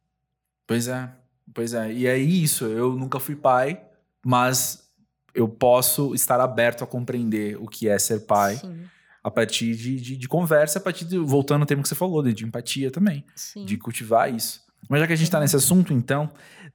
[0.68, 1.10] Pois é.
[1.54, 1.94] Pois é.
[1.94, 2.66] E é isso.
[2.66, 3.82] Eu nunca fui pai,
[4.26, 4.86] mas
[5.34, 8.84] eu posso estar aberto a compreender o que é ser pai Sim,
[9.28, 11.18] a partir de, de, de conversa, a partir de.
[11.18, 13.26] Voltando ao tema que você falou, de, de empatia também.
[13.36, 13.66] sim.
[13.66, 14.62] de cultivar isso.
[14.90, 16.30] Mas já que a gente está nesse assunto, então,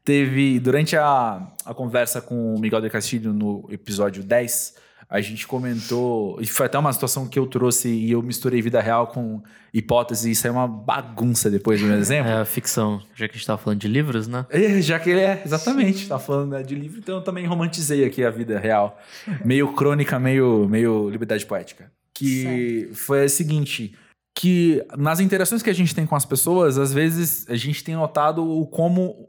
[0.04, 4.74] teve durante a, a conversa com o Miguel de Castilho no episódio 10,
[5.08, 8.80] a gente comentou, e foi até uma situação que eu trouxe e eu misturei vida
[8.80, 12.30] real com hipótese e saiu uma bagunça depois do meu exemplo.
[12.30, 14.46] É a ficção, já que a gente tava falando de livros, né?
[14.50, 18.04] É, Já que ele é, exatamente, tá falando né, de livro, então eu também romantizei
[18.04, 18.98] aqui a vida real.
[19.44, 21.90] Meio crônica, meio, meio liberdade poética.
[22.14, 23.96] Que foi a seguinte:
[24.34, 27.94] que nas interações que a gente tem com as pessoas, às vezes a gente tem
[27.94, 29.28] notado o como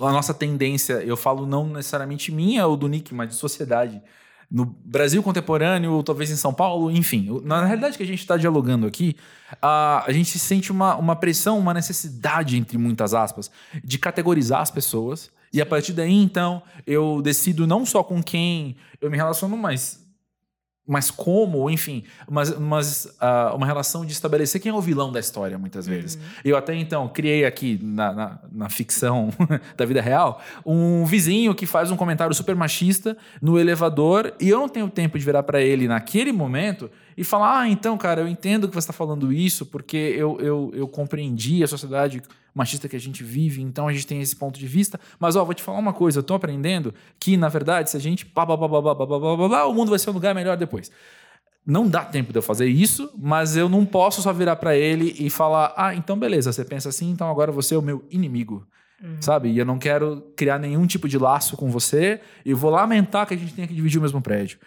[0.00, 4.02] a nossa tendência, eu falo não necessariamente minha ou do Nick, mas de sociedade.
[4.50, 7.40] No Brasil contemporâneo, ou talvez em São Paulo, enfim.
[7.44, 9.16] Na realidade que a gente está dialogando aqui,
[9.62, 13.50] a, a gente sente uma, uma pressão, uma necessidade, entre muitas aspas,
[13.82, 15.30] de categorizar as pessoas.
[15.52, 20.01] E a partir daí, então, eu decido não só com quem eu me relaciono, mas
[20.86, 25.20] mas como, enfim, mas, mas ah, uma relação de estabelecer quem é o vilão da
[25.20, 26.18] história, muitas vezes.
[26.44, 29.30] Eu até então criei aqui na, na, na ficção
[29.76, 34.58] da vida real um vizinho que faz um comentário super machista no elevador e eu
[34.58, 38.28] não tenho tempo de virar para ele naquele momento e falar: ah, então, cara, eu
[38.28, 42.22] entendo que você está falando isso, porque eu, eu, eu compreendi a sociedade
[42.54, 45.00] machista que a gente vive, então a gente tem esse ponto de vista.
[45.18, 48.00] Mas, ó, vou te falar uma coisa: eu estou aprendendo que, na verdade, se a
[48.00, 48.26] gente.
[48.26, 50.56] Pá, pá, pá, pá, pá, pá, pá, pá, o mundo vai ser um lugar melhor
[50.56, 50.90] depois.
[51.64, 55.14] Não dá tempo de eu fazer isso, mas eu não posso só virar para ele
[55.18, 58.66] e falar: ah, então beleza, você pensa assim, então agora você é o meu inimigo
[59.20, 59.50] sabe?
[59.50, 62.20] E eu não quero criar nenhum tipo de laço com você.
[62.44, 64.58] e vou lamentar que a gente tenha que dividir o mesmo prédio.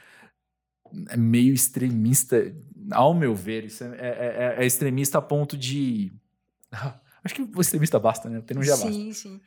[1.10, 2.56] É meio extremista,
[2.92, 3.66] ao meu ver.
[3.66, 6.12] Isso é, é, é, é extremista a ponto de.
[7.24, 8.42] Acho que o extremista basta, né?
[8.42, 8.98] Ter um já sim, basta.
[8.98, 9.42] Sim, sim.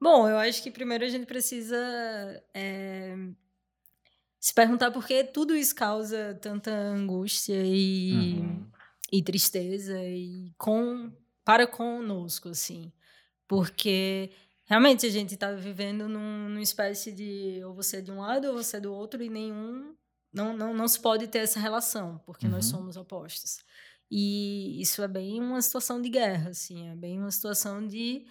[0.00, 1.76] Bom, eu acho que primeiro a gente precisa
[2.52, 3.14] é,
[4.40, 8.66] se perguntar por que tudo isso causa tanta angústia e, uhum.
[9.12, 11.12] e tristeza e com
[11.44, 12.90] para conosco, assim.
[13.46, 14.32] Porque
[14.64, 18.48] realmente a gente está vivendo num, numa espécie de ou você é de um lado
[18.48, 19.94] ou você é do outro e nenhum
[20.32, 22.52] não, não, não se pode ter essa relação, porque uhum.
[22.52, 23.58] nós somos opostos.
[24.10, 28.24] E isso é bem uma situação de guerra, assim, é bem uma situação de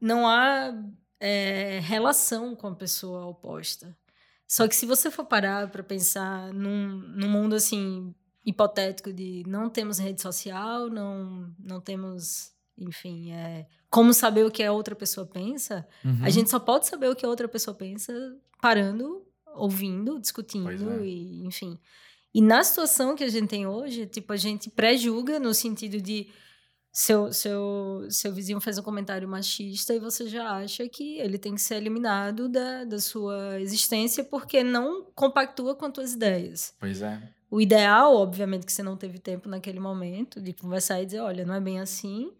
[0.00, 0.72] não há
[1.20, 3.96] é, relação com a pessoa oposta.
[4.48, 8.12] Só que se você for parar para pensar num, num mundo assim
[8.44, 14.64] hipotético de não temos rede social, não não temos, enfim, é, como saber o que
[14.64, 16.24] a outra pessoa pensa, uhum.
[16.24, 18.12] a gente só pode saber o que a outra pessoa pensa
[18.60, 21.06] parando, ouvindo, discutindo é.
[21.06, 21.78] e, enfim.
[22.32, 26.28] E na situação que a gente tem hoje, tipo, a gente pré-julga no sentido de
[26.92, 31.54] seu, seu, seu vizinho faz um comentário machista e você já acha que ele tem
[31.54, 36.74] que ser eliminado da, da sua existência porque não compactua com as tuas ideias.
[36.78, 37.20] Pois é.
[37.50, 41.44] O ideal, obviamente, que você não teve tempo naquele momento de conversar e dizer, olha,
[41.44, 42.32] não é bem assim.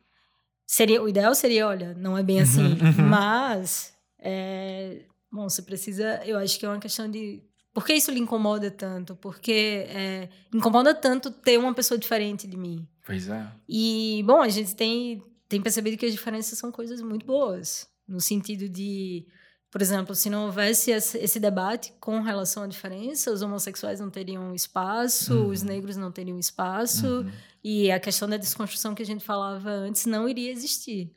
[0.64, 2.62] Seria, o ideal seria, olha, não é bem uhum, assim.
[2.62, 3.08] Uhum.
[3.08, 8.10] Mas, é, bom, você precisa, eu acho que é uma questão de por que isso
[8.10, 9.14] lhe incomoda tanto?
[9.14, 12.86] Porque é, incomoda tanto ter uma pessoa diferente de mim.
[13.06, 13.46] Pois é.
[13.68, 17.88] E, bom, a gente tem, tem percebido que as diferenças são coisas muito boas.
[18.08, 19.24] No sentido de,
[19.70, 24.52] por exemplo, se não houvesse esse debate com relação à diferença, os homossexuais não teriam
[24.52, 25.48] espaço, uhum.
[25.48, 27.30] os negros não teriam espaço, uhum.
[27.62, 31.14] e a questão da desconstrução que a gente falava antes não iria existir.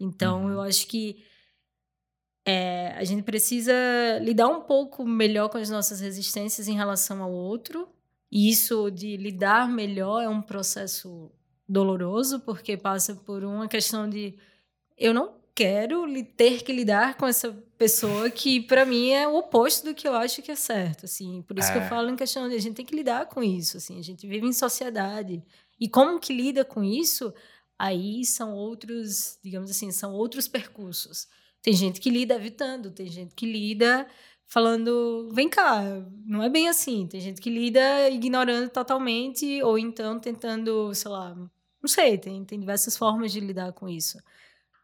[0.00, 0.52] Então, uhum.
[0.52, 1.22] eu acho que
[2.44, 3.72] é, a gente precisa
[4.20, 7.88] lidar um pouco melhor com as nossas resistências em relação ao outro.
[8.30, 11.30] E isso de lidar melhor é um processo
[11.68, 14.34] doloroso, porque passa por uma questão de
[14.96, 19.84] eu não quero ter que lidar com essa pessoa que para mim é o oposto
[19.84, 21.42] do que eu acho que é certo, assim.
[21.42, 21.72] Por isso é.
[21.72, 21.88] que eu é.
[21.88, 23.98] falo em questão de a gente tem que lidar com isso, assim.
[23.98, 25.42] A gente vive em sociedade.
[25.78, 27.32] E como que lida com isso?
[27.78, 31.28] Aí são outros, digamos assim, são outros percursos.
[31.62, 34.06] Tem gente que lida evitando, tem gente que lida
[34.46, 35.82] falando, vem cá,
[36.26, 37.06] não é bem assim.
[37.06, 42.60] Tem gente que lida ignorando totalmente, ou então tentando, sei lá, não sei, tem, tem
[42.60, 44.18] diversas formas de lidar com isso.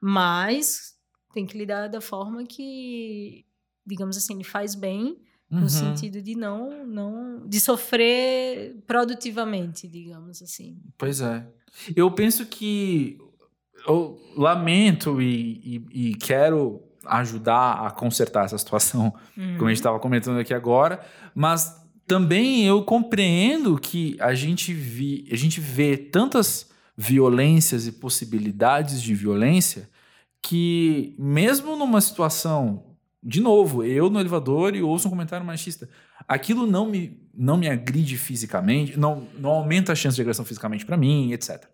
[0.01, 0.97] Mas
[1.35, 3.45] tem que lidar da forma que,
[3.85, 5.61] digamos assim, lhe faz bem, uhum.
[5.61, 7.47] no sentido de não, não.
[7.47, 10.81] de sofrer produtivamente, digamos assim.
[10.97, 11.47] Pois é.
[11.95, 13.19] Eu penso que
[13.87, 19.55] eu lamento e, e, e, quero ajudar a consertar essa situação, uhum.
[19.57, 21.01] como a gente estava comentando aqui agora,
[21.35, 29.03] mas também eu compreendo que a gente, vi, a gente vê tantas violências e possibilidades
[29.03, 29.89] de violência
[30.43, 32.85] que, mesmo numa situação,
[33.23, 35.89] de novo, eu no elevador e ouço um comentário machista,
[36.27, 40.87] aquilo não me, não me agride fisicamente, não, não aumenta a chance de agressão fisicamente
[40.87, 41.65] para mim, etc.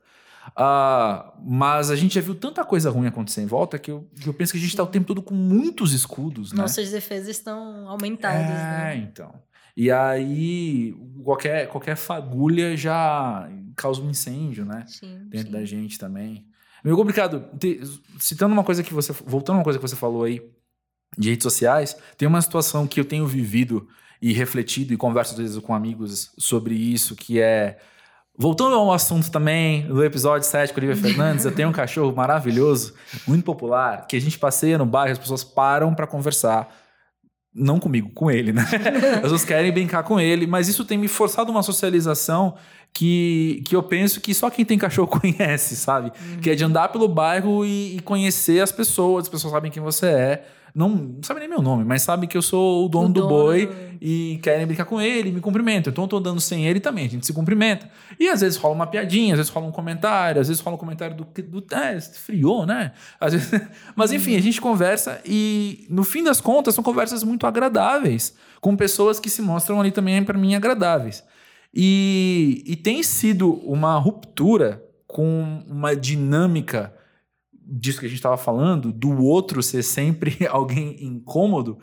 [0.50, 4.28] Uh, mas a gente já viu tanta coisa ruim acontecer em volta que eu, que
[4.28, 6.52] eu penso que a gente está o tempo todo com muitos escudos.
[6.52, 6.60] Né?
[6.60, 8.40] Nossas defesas estão aumentadas.
[8.40, 8.96] É, né?
[8.96, 9.34] então.
[9.76, 14.84] E aí, qualquer, qualquer fagulha já causa um incêndio, né?
[14.86, 15.52] Sim, Dentro sim.
[15.52, 16.46] da gente também.
[16.84, 17.44] Meio complicado.
[18.20, 19.12] Citando uma coisa que você.
[19.12, 20.40] Voltando a uma coisa que você falou aí
[21.16, 23.88] de redes sociais, tem uma situação que eu tenho vivido
[24.20, 27.78] e refletido e converso às vezes com amigos sobre isso, que é
[28.36, 32.94] Voltando ao assunto também do episódio 7 com Olivia Fernandes, eu tenho um cachorro maravilhoso,
[33.28, 36.68] muito popular, que a gente passeia no bairro, as pessoas param para conversar.
[37.54, 38.66] Não comigo, com ele, né?
[39.14, 42.56] As pessoas querem brincar com ele, mas isso tem me forçado uma socialização
[42.92, 46.10] que, que eu penso que só quem tem cachorro conhece, sabe?
[46.20, 46.40] Uhum.
[46.40, 49.80] Que é de andar pelo bairro e, e conhecer as pessoas, as pessoas sabem quem
[49.80, 53.06] você é não, não sabe nem meu nome, mas sabe que eu sou o dono
[53.06, 53.28] o do dono.
[53.28, 55.92] boi e querem brincar com ele, me cumprimentam.
[55.92, 57.88] Então eu tô andando sem ele também, a gente se cumprimenta.
[58.18, 60.78] E às vezes rola uma piadinha, às vezes rola um comentário, às vezes rola um
[60.78, 62.90] comentário do, do é, friou, né?
[63.20, 63.60] Às vezes,
[63.94, 68.74] mas enfim, a gente conversa e no fim das contas são conversas muito agradáveis, com
[68.74, 71.22] pessoas que se mostram ali também para mim agradáveis.
[71.72, 76.92] E, e tem sido uma ruptura com uma dinâmica
[77.66, 81.78] disso que a gente estava falando, do outro ser sempre alguém incômodo,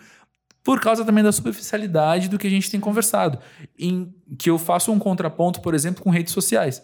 [0.64, 3.40] por causa também da superficialidade do que a gente tem conversado.
[3.78, 6.82] Em que eu faço um contraponto, por exemplo, com redes sociais.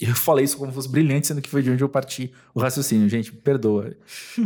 [0.00, 3.06] Eu falei isso como fosse brilhante, sendo que foi de onde eu parti o raciocínio.
[3.06, 3.94] Gente, perdoa.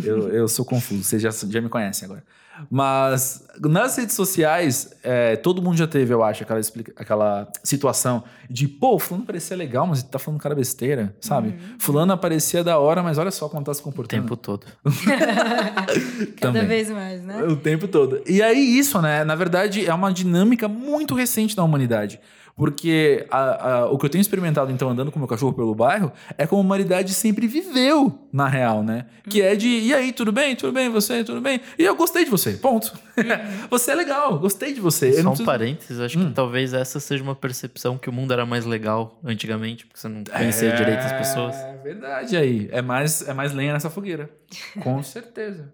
[0.02, 2.24] Eu, eu sou confuso, vocês já, já me conhecem agora.
[2.70, 6.60] Mas nas redes sociais, é, todo mundo já teve, eu acho, aquela,
[6.96, 11.48] aquela situação de, pô, fulano parecia legal, mas ele tá falando cara besteira, sabe?
[11.48, 11.76] Uhum.
[11.78, 14.22] Fulano aparecia da hora, mas olha só como tá se comportando.
[14.22, 14.66] O tempo todo.
[16.40, 17.42] Cada vez mais, né?
[17.44, 18.22] O tempo todo.
[18.26, 22.20] E aí isso, né, na verdade, é uma dinâmica muito recente da humanidade.
[22.56, 26.12] Porque a, a, o que eu tenho experimentado, então, andando com meu cachorro pelo bairro,
[26.38, 29.06] é como a humanidade sempre viveu, na real, né?
[29.28, 30.54] Que é de, e aí, tudo bem?
[30.54, 30.88] Tudo bem?
[30.88, 31.24] Você?
[31.24, 31.60] Tudo bem?
[31.76, 32.92] E eu gostei de você, ponto.
[33.16, 33.24] Uhum.
[33.68, 35.14] você é legal, gostei de você.
[35.14, 35.44] Só um preciso...
[35.44, 36.28] parênteses, acho hum.
[36.28, 40.08] que talvez essa seja uma percepção que o mundo era mais legal antigamente, porque você
[40.08, 40.76] não conhecia é...
[40.76, 41.56] direito as pessoas.
[41.56, 42.68] É verdade aí.
[42.70, 44.30] É mais, é mais lenha nessa fogueira.
[44.80, 45.72] com certeza.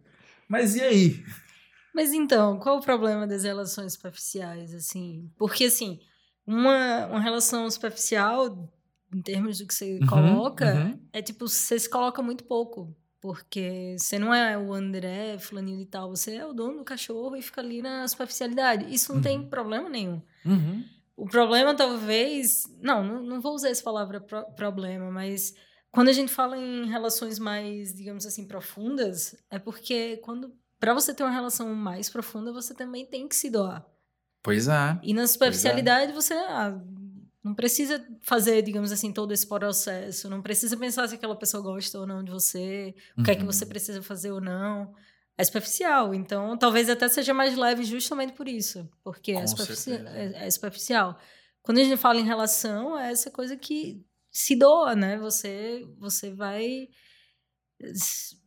[0.48, 1.22] Mas e aí?
[1.94, 5.30] Mas então, qual o problema das relações superficiais, assim?
[5.36, 5.98] Porque, assim,
[6.46, 8.68] uma, uma relação superficial,
[9.14, 11.00] em termos do que você uhum, coloca, uhum.
[11.12, 12.94] é tipo, você se coloca muito pouco.
[13.20, 17.36] Porque você não é o André, fulaninho e tal, você é o dono do cachorro
[17.36, 18.92] e fica ali na superficialidade.
[18.92, 19.22] Isso não uhum.
[19.22, 20.22] tem problema nenhum.
[20.44, 20.82] Uhum.
[21.14, 22.64] O problema, talvez.
[22.80, 25.54] Não, não, não vou usar essa palavra pro, problema, mas
[25.92, 30.54] quando a gente fala em relações mais, digamos assim, profundas, é porque quando.
[30.78, 33.86] Para você ter uma relação mais profunda, você também tem que se doar.
[34.42, 34.98] Pois é.
[35.02, 35.26] E na é.
[35.26, 36.14] superficialidade, é.
[36.14, 36.80] você ah,
[37.42, 40.28] não precisa fazer, digamos assim, todo esse processo.
[40.28, 43.44] Não precisa pensar se aquela pessoa gosta ou não de você, o que é que
[43.44, 43.70] você uhum.
[43.70, 44.94] precisa fazer ou não.
[45.38, 46.14] É superficial.
[46.14, 48.86] Então, talvez até seja mais leve justamente por isso.
[49.02, 51.18] Porque é, superfici é, é superficial.
[51.62, 55.18] Quando a gente fala em relação, é essa coisa que se doa, né?
[55.18, 56.88] Você, você vai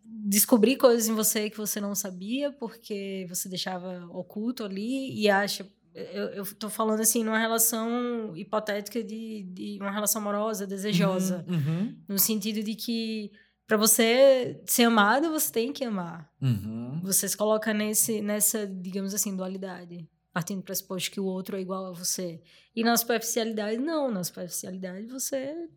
[0.03, 5.67] descobrir coisas em você que você não sabia porque você deixava oculto ali e acha
[5.93, 11.97] eu, tô falando assim numa relação hipotética de, de uma relação amorosa, desejosa, uhum, uhum.
[12.07, 13.31] no sentido de que
[13.67, 16.29] para você ser amado você tem que amar.
[16.41, 16.99] Uhum.
[17.03, 21.61] Você se coloca nesse nessa digamos assim dualidade, partindo do pressuposto que o outro é
[21.61, 22.41] igual a você.
[22.75, 25.69] E na superficialidade não, na superficialidade você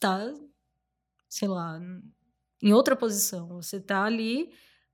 [0.00, 0.34] tá
[1.28, 1.80] sei lá
[2.62, 3.48] em outra posição.
[3.48, 4.50] Você tá ali,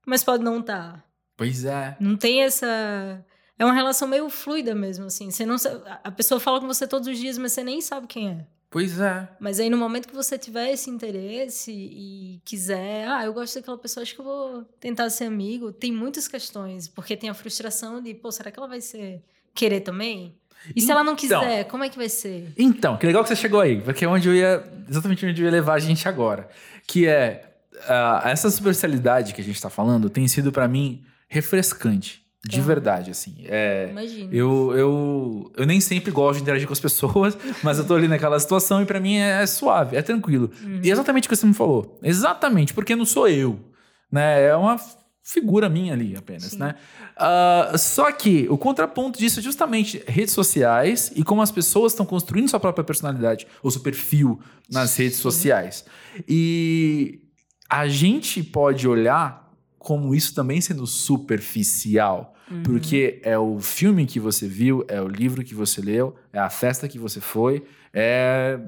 [0.07, 0.93] mas pode não estar.
[0.93, 1.05] Tá.
[1.37, 1.97] Pois é.
[1.99, 3.25] Não tem essa
[3.59, 5.30] é uma relação meio fluida mesmo, assim.
[5.30, 5.57] Você não
[6.02, 8.46] a pessoa fala com você todos os dias, mas você nem sabe quem é.
[8.70, 9.28] Pois é.
[9.38, 13.78] Mas aí no momento que você tiver esse interesse e quiser, ah, eu gosto daquela
[13.78, 15.70] pessoa, acho que eu vou tentar ser amigo.
[15.70, 19.22] Tem muitas questões, porque tem a frustração de, pô, será que ela vai ser
[19.55, 20.34] querer também?
[20.74, 21.40] E se ela não então.
[21.40, 22.52] quiser, então, como é que vai ser?
[22.57, 25.44] Então, que legal que você chegou aí, porque é onde eu ia, exatamente onde eu
[25.44, 26.48] ia levar a gente agora,
[26.86, 32.24] que é uh, essa superficialidade que a gente tá falando tem sido para mim refrescante.
[32.47, 33.36] De verdade, assim.
[33.47, 34.34] É, Imagina.
[34.34, 38.07] Eu, eu, eu nem sempre gosto de interagir com as pessoas, mas eu tô ali
[38.07, 40.51] naquela situação e para mim é, é, suave, é tranquilo.
[40.62, 40.80] Uhum.
[40.82, 41.99] E é exatamente o que você me falou.
[42.03, 43.59] Exatamente, porque não sou eu.
[44.12, 44.45] Né?
[44.45, 44.78] É uma
[45.22, 46.59] figura minha ali apenas, Sim.
[46.59, 46.74] né?
[47.16, 52.05] Uh, só que o contraponto disso é justamente redes sociais e como as pessoas estão
[52.05, 54.38] construindo sua própria personalidade ou seu perfil
[54.70, 55.05] nas Sim.
[55.05, 55.86] redes sociais.
[56.28, 57.22] E
[57.70, 62.34] a gente pode olhar como isso também sendo superficial.
[62.51, 62.62] Uhum.
[62.62, 66.51] Porque é o filme que você viu, é o livro que você leu, é a
[66.51, 68.59] festa que você foi, é,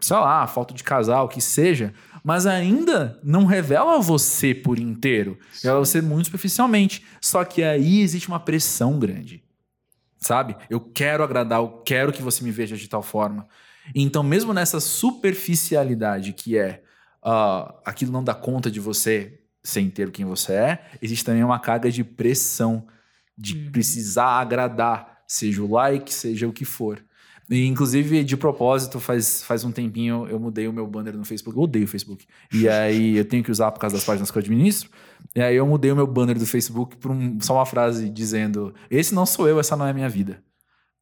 [0.00, 1.92] sei lá, a foto de casal, que seja,
[2.24, 5.38] mas ainda não revela você por inteiro.
[5.62, 7.04] Revela você muito superficialmente.
[7.20, 9.44] Só que aí existe uma pressão grande.
[10.18, 10.56] Sabe?
[10.68, 13.46] Eu quero agradar, eu quero que você me veja de tal forma.
[13.94, 16.82] Então, mesmo nessa superficialidade que é
[17.24, 21.58] uh, aquilo não dá conta de você ser inteiro quem você é, existe também uma
[21.58, 22.86] carga de pressão,
[23.36, 23.70] de uhum.
[23.70, 27.02] precisar agradar, seja o like, seja o que for.
[27.48, 31.56] E, inclusive, de propósito, faz, faz um tempinho eu mudei o meu banner no Facebook.
[31.56, 32.26] Eu odeio o Facebook.
[32.52, 34.90] E aí eu tenho que usar por causa das páginas que eu administro.
[35.34, 38.74] E aí eu mudei o meu banner do Facebook por um, só uma frase dizendo:
[38.90, 40.42] Esse não sou eu, essa não é a minha vida.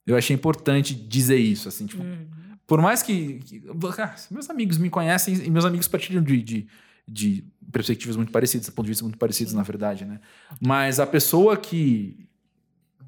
[0.07, 2.03] Eu achei importante dizer isso, assim, tipo.
[2.03, 2.27] Uhum.
[2.67, 3.63] Por mais que, que,
[3.99, 6.67] ah, Meus amigos me conhecem e meus amigos partilham de, de,
[7.07, 10.21] de perspectivas muito parecidas, pontos de vista muito parecidos, na verdade, né?
[10.61, 12.29] Mas a pessoa que.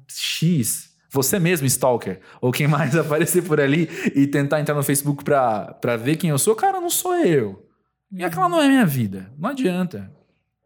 [0.09, 5.23] X, você mesmo, Stalker, ou quem mais aparecer por ali e tentar entrar no Facebook
[5.23, 7.67] pra, pra ver quem eu sou, cara, não sou eu.
[8.11, 9.31] E aquela não é minha vida.
[9.37, 10.11] Não adianta.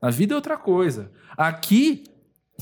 [0.01, 1.11] A vida é outra coisa.
[1.37, 2.03] Aqui,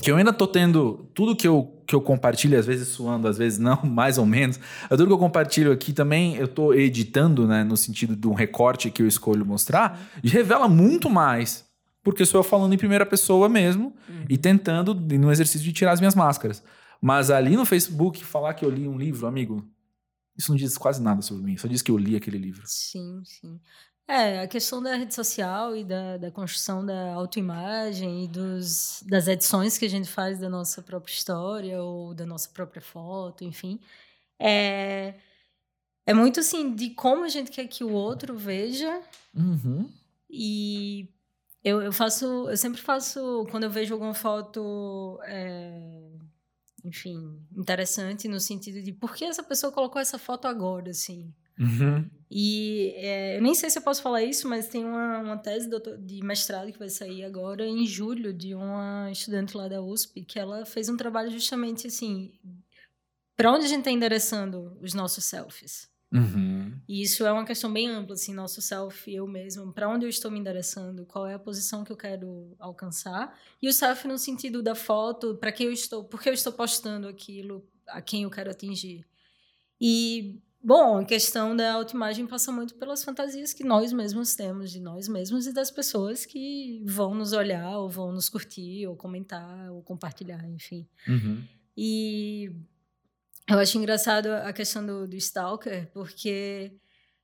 [0.02, 3.36] que eu ainda tô tendo tudo que eu, que eu compartilho, às vezes suando, às
[3.36, 4.60] vezes não, mais ou menos.
[4.88, 8.90] Tudo que eu compartilho aqui também, eu tô editando, né, no sentido de um recorte
[8.90, 11.68] que eu escolho mostrar, e revela muito mais.
[12.02, 14.24] Porque sou eu falando em primeira pessoa mesmo uhum.
[14.28, 16.62] e tentando, no exercício de tirar as minhas máscaras.
[17.02, 19.66] Mas ali no Facebook, falar que eu li um livro, amigo,
[20.38, 22.62] isso não diz quase nada sobre mim, só diz que eu li aquele livro.
[22.64, 23.60] Sim, sim.
[24.10, 29.28] É, a questão da rede social e da, da construção da autoimagem e dos, das
[29.28, 33.78] edições que a gente faz da nossa própria história ou da nossa própria foto, enfim.
[34.36, 35.14] É,
[36.04, 39.00] é muito assim de como a gente quer que o outro veja.
[39.32, 39.88] Uhum.
[40.28, 41.08] E
[41.62, 46.10] eu, eu faço, eu sempre faço, quando eu vejo alguma foto, é,
[46.84, 51.32] enfim, interessante no sentido de por que essa pessoa colocou essa foto agora, assim.
[51.56, 52.10] Uhum.
[52.30, 55.68] E é, eu nem sei se eu posso falar isso, mas tem uma, uma tese
[55.98, 60.38] de mestrado que vai sair agora em julho de uma estudante lá da USP que
[60.38, 62.32] ela fez um trabalho justamente assim
[63.40, 65.90] para onde a gente está endereçando os nossos selfies.
[66.12, 66.78] Uhum.
[66.86, 70.10] E isso é uma questão bem ampla, assim, nosso self, eu mesmo, para onde eu
[70.10, 74.18] estou me endereçando, qual é a posição que eu quero alcançar, e o self no
[74.18, 78.24] sentido da foto, para quem eu estou, por que eu estou postando aquilo, a quem
[78.24, 79.06] eu quero atingir.
[79.80, 84.78] E Bom, a questão da autoimagem passa muito pelas fantasias que nós mesmos temos de
[84.78, 89.70] nós mesmos e das pessoas que vão nos olhar, ou vão nos curtir, ou comentar,
[89.70, 90.86] ou compartilhar, enfim.
[91.08, 91.42] Uhum.
[91.74, 92.52] E
[93.48, 96.72] eu acho engraçado a questão do, do stalker, porque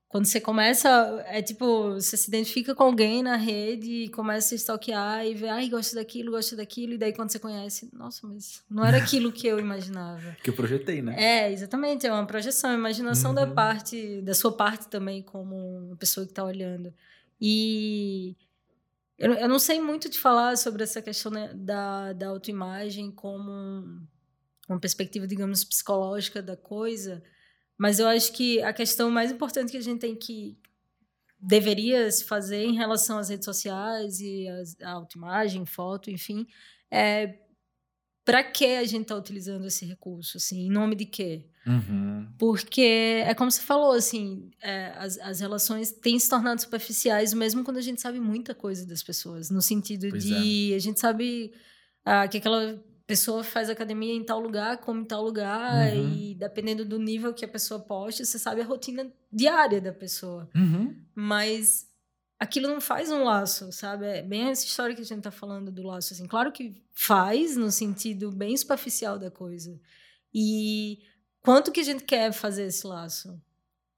[0.09, 0.89] quando você começa,
[1.27, 5.49] é tipo, você se identifica com alguém na rede e começa a stalkear e vê,
[5.49, 9.33] ai, gosto daquilo, gosto daquilo, e daí quando você conhece, nossa, mas não era aquilo
[9.33, 10.37] que eu imaginava.
[10.43, 11.17] Que eu projetei, né?
[11.19, 13.55] É, exatamente, é uma projeção, imaginação da Uhum.
[13.55, 15.57] parte, da sua parte também, como
[15.89, 16.95] uma pessoa que está olhando.
[17.41, 18.37] E
[19.19, 23.51] eu, eu não sei muito te falar sobre essa questão né, da, da autoimagem como
[23.51, 24.07] um-
[24.69, 27.23] uma perspectiva, digamos, psicológica da coisa,
[27.79, 30.57] mas eu acho que a questão mais importante que a gente tem que
[31.39, 36.47] deveria se fazer em relação às redes sociais e as- a autoimagem, foto, enfim,
[36.91, 37.39] é
[38.25, 41.45] para que a gente está utilizando esse recurso, assim, em nome de quê?
[41.65, 42.27] Uhum.
[42.37, 47.63] Porque é como você falou, assim, é, as, as relações têm se tornado superficiais, mesmo
[47.63, 51.53] quando a gente sabe muita coisa das pessoas, no sentido Pois de a gente sabe
[52.05, 56.13] ah, que aquela pessoa faz academia em tal lugar, come em tal lugar, Uhum.
[56.15, 60.49] e dependendo do nível que a pessoa posta, você sabe a rotina diária da pessoa.
[60.55, 60.97] Uhum.
[61.15, 61.89] Mas
[62.39, 64.07] aquilo não faz um laço, sabe?
[64.07, 66.27] É bem essa história que a gente tá falando do laço, assim.
[66.27, 69.79] Claro que faz, no sentido bem superficial da coisa.
[70.35, 70.99] E
[71.43, 73.41] quanto que a gente quer fazer esse laço?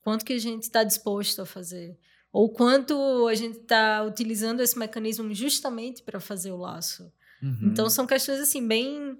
[0.02, 1.98] Quanto que a gente está disposto a fazer?
[2.32, 7.10] Ou quanto a gente está utilizando esse mecanismo justamente para fazer o laço?
[7.42, 7.70] Uhum.
[7.70, 9.16] Então são questões assim bem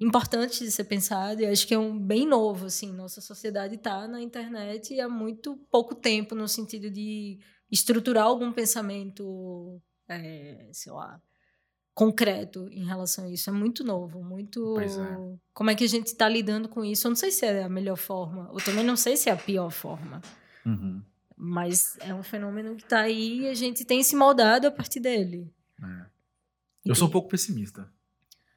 [0.00, 4.06] importantes de ser pensado e acho que é um bem novo assim nossa sociedade está
[4.06, 7.38] na internet há muito pouco tempo no sentido de
[7.70, 11.20] estruturar algum pensamento é, sei lá
[11.92, 14.86] concreto em relação a isso é muito novo muito é.
[15.52, 17.68] como é que a gente está lidando com isso eu não sei se é a
[17.68, 20.20] melhor forma ou também não sei se é a pior forma
[20.64, 21.02] Uhum.
[21.36, 25.00] mas é um fenômeno que está aí e a gente tem se moldado a partir
[25.00, 25.52] dele
[25.82, 26.17] É.
[26.88, 27.88] Eu sou um pouco pessimista.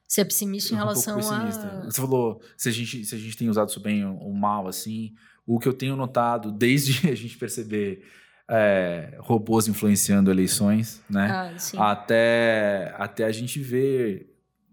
[0.08, 1.66] ser pessimista em um relação pouco pessimista.
[1.66, 4.66] a Você falou se a gente, se a gente tem usado isso bem ou mal,
[4.66, 5.14] assim.
[5.46, 8.04] O que eu tenho notado desde a gente perceber
[8.48, 11.30] é, robôs influenciando eleições, né?
[11.30, 11.76] Ah, sim.
[11.78, 14.28] até, até a gente ver.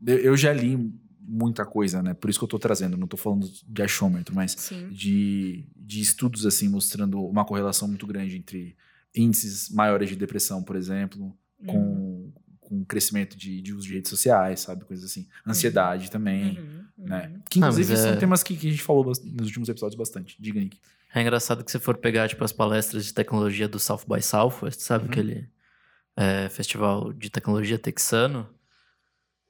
[0.05, 0.91] Eu, já li
[1.21, 2.13] muita coisa, né?
[2.13, 2.97] Por isso que eu tô trazendo.
[2.97, 4.89] Não tô falando de achômetro, mas Sim.
[4.89, 8.75] de, de estudos assim mostrando uma correlação muito grande entre
[9.15, 11.67] índices maiores de depressão, por exemplo, Uhum.
[11.67, 12.33] com,
[12.69, 14.85] com crescimento de, de uso de redes sociais, sabe?
[14.85, 15.27] Coisas assim.
[15.45, 17.27] Ansiedade também, Uhum, né?
[17.33, 17.41] uhum.
[17.49, 20.37] Que Ah, inclusive são é- temas que, que a gente falou nos últimos episódios bastante.
[20.39, 20.77] Diga, Nick.
[21.13, 24.79] É engraçado que se for pegar, tipo, as palestras de tecnologia do South by Southwest,
[24.81, 25.05] sabe?
[25.05, 25.09] Uhum.
[25.11, 25.49] Aquele
[26.15, 28.47] é, festival de tecnologia texano.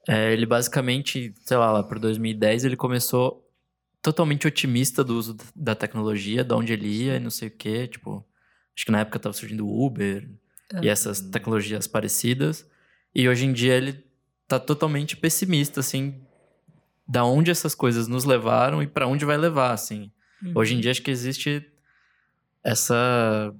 [0.08, 3.46] É, ele basicamente, sei lá, lá por 2010, ele começou
[4.00, 7.86] totalmente otimista do uso da tecnologia, de onde ele ia e não sei o quê.
[7.86, 8.24] Tipo,
[8.74, 10.26] acho que na época tava surgindo o Uber
[10.80, 10.92] e Ah.
[10.92, 12.66] essas tecnologias parecidas.
[13.14, 14.04] E hoje em dia ele
[14.46, 16.14] tá totalmente pessimista, assim,
[17.06, 20.10] da onde essas coisas nos levaram e para onde vai levar, assim.
[20.42, 20.52] Uhum.
[20.54, 21.64] Hoje em dia acho que existe
[22.62, 23.54] essa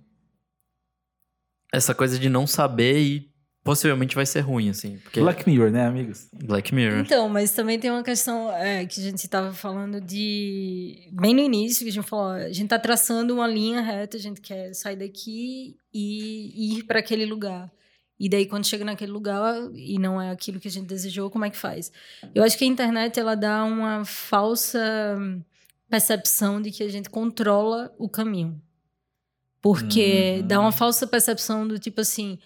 [1.72, 3.30] essa coisa de não saber e
[3.62, 4.98] possivelmente vai ser ruim, assim.
[4.98, 6.28] Porque Black Mirror, né, amigos?
[6.32, 7.00] Black Mirror.
[7.00, 11.08] Então, mas também tem uma questão é, que a gente estava falando de.
[11.12, 14.16] Bem no início, que a gente falou: ó, a gente está traçando uma linha reta,
[14.16, 17.70] a gente quer sair daqui e ir para aquele lugar.
[18.20, 21.46] E daí, quando chega naquele lugar e não é aquilo que a gente desejou, como
[21.46, 21.90] é que faz?
[22.34, 24.78] Eu acho que a internet ela dá uma falsa
[25.88, 28.60] percepção de que a gente controla o caminho.
[29.62, 30.46] Porque Uhum.
[30.46, 32.38] dá uma falsa percepção do tipo assim,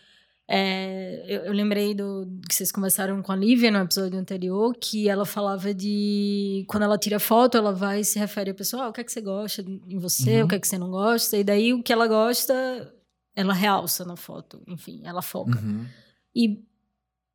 [0.46, 5.08] É, eu, eu, lembrei do que vocês conversaram com a Lívia no episódio anterior, que
[5.08, 8.88] ela falava de quando ela tira foto, ela vai e se refere a pessoa, ah,
[8.90, 10.44] o que é que você gosta em você, uhum.
[10.44, 12.54] o que é que você não gosta, e daí o que ela gosta,
[13.34, 15.58] ela realça na foto, enfim, ela foca.
[15.58, 15.86] Uhum.
[16.34, 16.64] E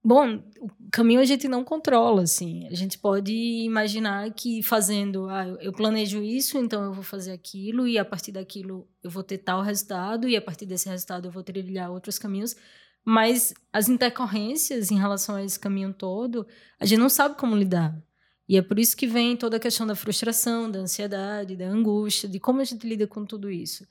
[0.01, 2.65] Bom, o caminho a gente não controla, assim.
[2.67, 7.85] A gente pode imaginar que fazendo, ah, eu planejo isso, então eu vou fazer aquilo,
[7.85, 11.31] e a partir daquilo eu vou ter tal resultado, e a partir desse resultado eu
[11.31, 12.55] vou trilhar outros caminhos.
[13.03, 16.47] Mas as intercorrências em relação a esse caminho todo,
[16.79, 18.01] a gente não sabe como lidar.
[18.47, 22.27] E é por isso que vem toda a questão da frustração, da ansiedade, da angústia,
[22.29, 23.85] de como a gente lida com tudo isso.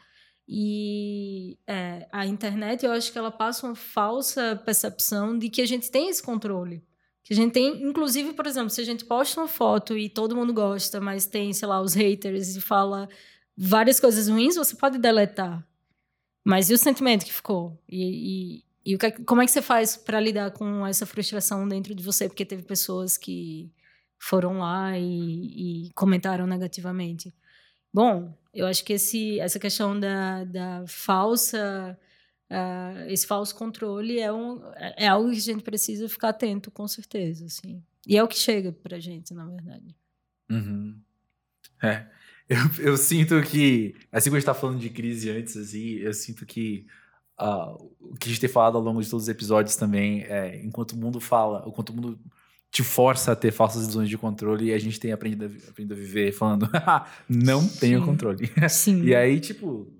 [0.51, 5.67] E é, a internet, eu acho que ela passa uma falsa percepção de que a
[5.67, 6.83] gente tem esse controle.
[7.23, 10.35] Que a gente tem, inclusive, por exemplo, se a gente posta uma foto e todo
[10.35, 13.11] mundo gosta, mas tem, sei lá, os haters e fala
[13.55, 15.63] várias coisas ruins, você pode deletar.
[16.43, 17.79] Mas e o sentimento que ficou?
[17.87, 21.69] E, e, e o que, como é que você faz para lidar com essa frustração
[21.69, 22.27] dentro de você?
[22.27, 23.71] Porque teve pessoas que
[24.19, 27.35] foram lá e, e comentaram negativamente.
[27.93, 31.99] Bom, eu acho que esse, essa questão da, da falsa.
[32.51, 34.63] Uh, esse falso controle é, um,
[34.97, 37.45] é algo que a gente precisa ficar atento, com certeza.
[37.45, 37.83] Assim.
[38.07, 39.95] E é o que chega pra gente, na verdade.
[40.51, 40.99] Uhum.
[41.83, 42.07] É.
[42.49, 46.15] Eu, eu sinto que, assim como a gente tá falando de crise antes, assim, eu
[46.15, 46.87] sinto que
[47.39, 50.59] uh, o que a gente tem falado ao longo de todos os episódios também, é,
[50.65, 52.19] enquanto o mundo fala, enquanto o mundo
[52.71, 55.95] te força a ter falsas ilusões de controle e a gente tem aprendido a, aprendido
[55.95, 56.69] a viver falando,
[57.29, 58.07] não tenho Sim.
[58.07, 58.51] controle.
[58.69, 59.03] Sim.
[59.05, 59.91] e aí, tipo,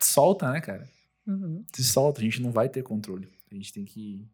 [0.00, 0.88] solta, né, cara?
[1.26, 1.64] Uhum.
[1.72, 3.28] Se solta, a gente não vai ter controle.
[3.50, 4.28] A gente tem que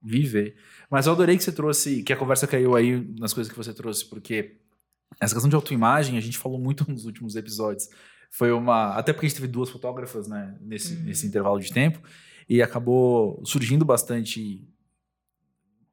[0.00, 0.56] viver.
[0.88, 3.74] Mas eu adorei que você trouxe, que a conversa caiu aí nas coisas que você
[3.74, 4.58] trouxe, porque
[5.20, 7.88] essa questão de autoimagem a gente falou muito nos últimos episódios.
[8.30, 8.94] Foi uma.
[8.94, 11.02] Até porque a gente teve duas fotógrafas, né, nesse, uhum.
[11.02, 12.00] nesse intervalo de tempo,
[12.48, 14.66] e acabou surgindo bastante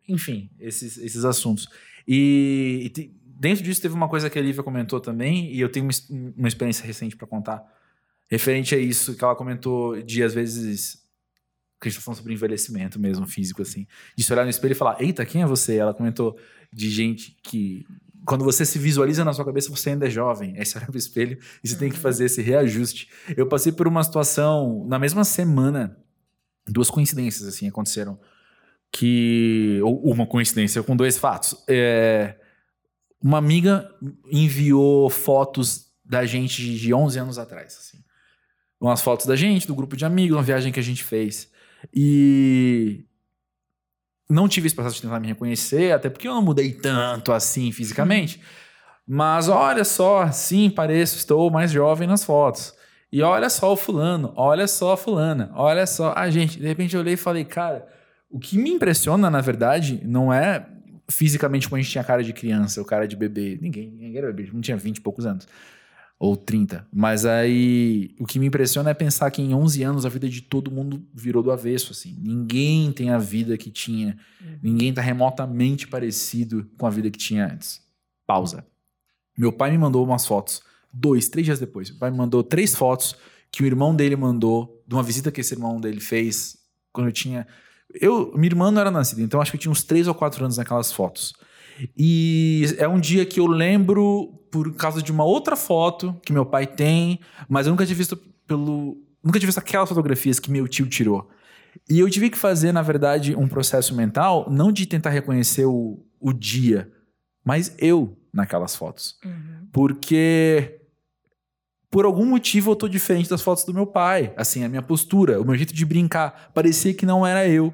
[0.08, 1.68] enfim, esses, esses assuntos.
[2.08, 5.86] E, e dentro disso teve uma coisa que a Lívia comentou também, e eu tenho
[5.86, 5.92] uma,
[6.38, 7.64] uma experiência recente para contar,
[8.28, 11.04] referente a isso, que ela comentou de, às vezes,
[11.80, 13.86] que a gente tá falando sobre envelhecimento mesmo, físico, assim,
[14.16, 15.78] de se olhar no espelho e falar, eita, quem é você?
[15.78, 16.38] Ela comentou
[16.72, 17.86] de gente que
[18.26, 20.56] quando você se visualiza na sua cabeça, você ainda é jovem.
[20.58, 21.80] Aí você olha pro espelho e você uhum.
[21.80, 22.02] tem que uhum.
[22.02, 23.10] fazer esse reajuste.
[23.36, 25.98] Eu passei por uma situação, na mesma semana,
[26.66, 28.18] duas coincidências assim aconteceram
[28.94, 31.56] que uma coincidência com dois fatos.
[31.68, 32.36] É,
[33.20, 33.90] uma amiga
[34.32, 38.04] enviou fotos da gente de 11 anos atrás, assim.
[38.80, 41.50] Umas fotos da gente, do grupo de amigos, uma viagem que a gente fez.
[41.92, 43.06] E
[44.30, 48.40] não tive processo de tentar me reconhecer, até porque eu não mudei tanto assim fisicamente.
[49.08, 52.76] Mas olha só, sim, pareço, estou mais jovem nas fotos.
[53.12, 56.60] E olha só o fulano, olha só a fulana, olha só a gente.
[56.60, 57.88] De repente eu olhei e falei, cara,
[58.34, 60.68] o que me impressiona, na verdade, não é
[61.08, 63.60] fisicamente como a gente tinha cara de criança ou cara de bebê.
[63.62, 65.48] Ninguém, ninguém era bebê, não tinha 20 e poucos anos.
[66.18, 66.88] Ou 30.
[66.92, 70.42] Mas aí, o que me impressiona é pensar que em 11 anos a vida de
[70.42, 72.18] todo mundo virou do avesso, assim.
[72.20, 74.18] Ninguém tem a vida que tinha.
[74.42, 74.58] Uhum.
[74.64, 77.84] Ninguém está remotamente parecido com a vida que tinha antes.
[78.26, 78.66] Pausa.
[79.38, 80.64] Meu pai me mandou umas fotos.
[80.92, 81.92] Dois, três dias depois.
[81.92, 83.16] Meu pai me mandou três fotos
[83.52, 86.58] que o irmão dele mandou de uma visita que esse irmão dele fez
[86.92, 87.46] quando eu tinha
[87.94, 90.44] eu, minha irmã não era nascida, então acho que eu tinha uns 3 ou 4
[90.44, 91.34] anos naquelas fotos.
[91.98, 96.46] E é um dia que eu lembro por causa de uma outra foto que meu
[96.46, 97.20] pai tem,
[97.50, 98.16] mas eu nunca tinha visto
[98.48, 98.98] pelo.
[99.24, 101.30] Nunca tinha visto aquelas fotografias que meu tio tirou.
[101.90, 106.06] E eu tive que fazer, na verdade, um processo mental, não de tentar reconhecer o,
[106.20, 106.92] o dia,
[107.44, 109.18] mas eu naquelas fotos.
[109.26, 109.68] Uhum.
[109.72, 110.80] Porque
[111.90, 114.34] por algum motivo eu tô diferente das fotos do meu pai.
[114.36, 117.74] Assim, a minha postura, o meu jeito de brincar, parecia que não era eu.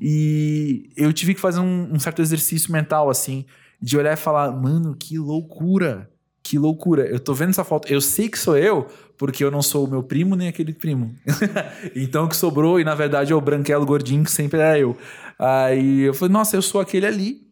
[0.00, 3.44] E eu tive que fazer um, um, certo exercício mental, assim,
[3.80, 6.10] de olhar e falar, mano, que loucura,
[6.42, 7.06] que loucura.
[7.06, 8.86] Eu tô vendo essa foto, eu sei que sou eu,
[9.18, 11.14] porque eu não sou o meu primo nem aquele primo.
[11.94, 14.96] então o que sobrou, e na verdade é o branquelo gordinho que sempre era eu.
[15.38, 17.46] Aí eu falei, nossa, eu sou aquele ali.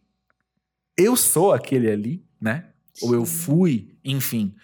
[0.97, 2.65] Eu sou aquele ali, né?
[2.93, 3.05] Sim.
[3.05, 4.55] Ou eu fui, enfim.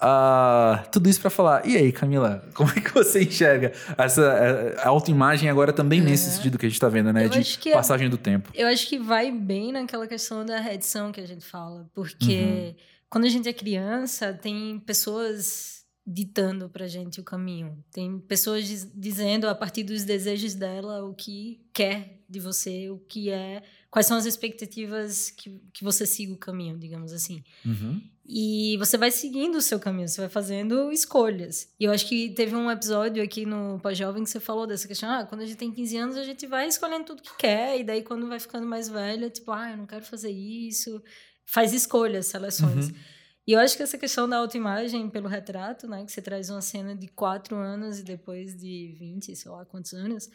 [0.00, 1.66] Uh, tudo isso para falar.
[1.66, 6.04] E aí, Camila, como é que você enxerga essa eh, autoimagem agora também é.
[6.04, 7.24] nesse sentido que a gente está vendo, né?
[7.24, 8.50] Eu de é passagem é, do tempo.
[8.54, 11.90] Eu acho que vai bem naquela questão da reedição que a gente fala.
[11.92, 12.74] Porque uhum.
[13.10, 17.84] quando a gente é criança, tem pessoas ditando pra gente o caminho.
[17.92, 22.98] Tem pessoas diz, dizendo a partir dos desejos dela o que quer de você, o
[22.98, 27.42] que é quais são as expectativas que, que você siga o caminho, digamos assim.
[27.64, 28.02] Uhum.
[28.26, 31.72] E você vai seguindo o seu caminho, você vai fazendo escolhas.
[31.80, 35.10] E eu acho que teve um episódio aqui no Pós-Jovem que você falou dessa questão.
[35.10, 37.80] Ah, quando a gente tem 15 anos, a gente vai escolhendo tudo que quer.
[37.80, 41.02] E daí, quando vai ficando mais velha, tipo, ah, eu não quero fazer isso.
[41.46, 42.88] Faz escolhas, seleções.
[42.88, 42.94] Uhum.
[43.46, 46.04] E eu acho que essa questão da autoimagem pelo retrato, né?
[46.04, 49.94] Que você traz uma cena de 4 anos e depois de 20, sei lá quantos
[49.94, 50.28] anos.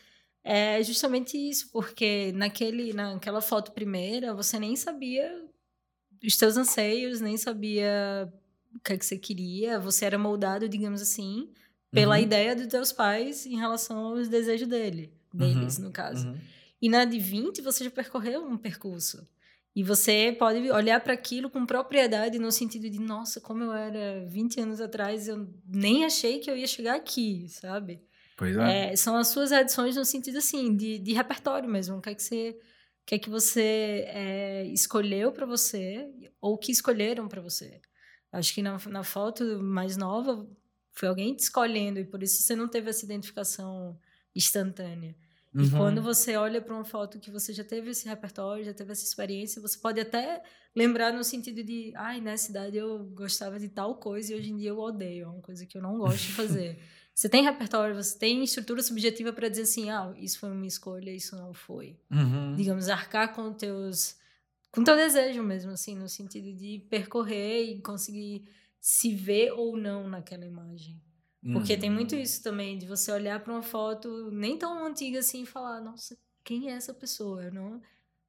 [0.43, 5.41] É justamente isso, porque naquele, naquela foto primeira, você nem sabia
[6.25, 8.31] os teus anseios, nem sabia
[8.75, 9.79] o que, é que você queria.
[9.79, 11.49] Você era moldado, digamos assim,
[11.91, 12.23] pela Uhum.
[12.23, 16.27] ideia dos teus pais em relação aos desejos dele, deles, no caso.
[16.27, 16.37] Uhum.
[16.81, 19.25] E na de 20, você já percorreu um percurso.
[19.75, 24.25] E você pode olhar para aquilo com propriedade, no sentido de, nossa, como eu era
[24.27, 28.01] 20 anos atrás, eu nem achei que eu ia chegar aqui, sabe?
[28.35, 28.77] Pois é.
[28.91, 31.97] É, são as suas adições no sentido assim de, de repertório mesmo.
[31.97, 32.59] O que é que você,
[33.05, 36.09] que é que você é, escolheu para você
[36.41, 37.81] ou que escolheram para você?
[38.31, 40.47] Acho que na, na foto mais nova
[40.91, 43.99] foi alguém te escolhendo e por isso você não teve essa identificação
[44.35, 45.15] instantânea.
[45.57, 45.77] E Uhum.
[45.77, 49.03] quando você olha para uma foto que você já teve esse repertório, já teve essa
[49.05, 50.41] experiência, você pode até
[50.75, 54.57] lembrar no sentido de, ai, nessa idade eu gostava de tal coisa e hoje em
[54.57, 56.79] dia eu odeio, é uma coisa que eu não gosto de fazer.
[57.15, 61.11] Você tem repertório, você tem estrutura subjetiva para dizer assim, ah, isso foi uma escolha,
[61.11, 61.95] isso não foi.
[62.11, 62.55] Uhum.
[62.55, 64.17] Digamos, arcar com teus
[64.71, 68.43] com teu desejo mesmo, assim, no sentido de percorrer e conseguir
[68.81, 70.99] se ver ou não naquela imagem.
[71.51, 71.95] Porque tem Uhum.
[71.97, 75.79] muito isso também, de você olhar para uma foto nem tão antiga assim e falar,
[75.81, 77.43] nossa, quem é essa pessoa?
[77.43, 77.81] Eu não,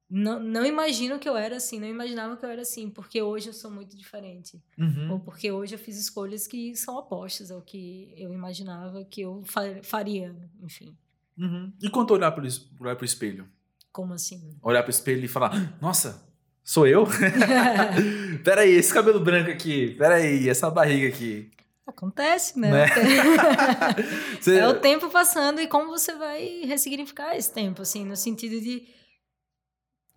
[0.09, 3.47] não, não imagino que eu era assim, não imaginava que eu era assim, porque hoje
[3.49, 4.61] eu sou muito diferente.
[4.77, 5.13] Uhum.
[5.13, 9.43] Ou porque hoje eu fiz escolhas que são opostas ao que eu imaginava que eu
[9.45, 10.95] fa- faria, enfim.
[11.37, 11.71] Uhum.
[11.81, 12.33] E quanto olhar
[12.79, 13.47] olhar pro espelho?
[13.91, 14.55] Como assim?
[14.61, 16.23] Olhar pro espelho e falar, nossa,
[16.63, 17.05] sou eu?
[18.43, 19.95] Peraí, esse cabelo branco aqui.
[19.97, 21.51] Peraí, essa barriga aqui.
[21.87, 22.71] Acontece, né?
[22.71, 22.85] Né?
[24.47, 28.87] É o tempo passando e como você vai ressignificar esse tempo, assim, no sentido de.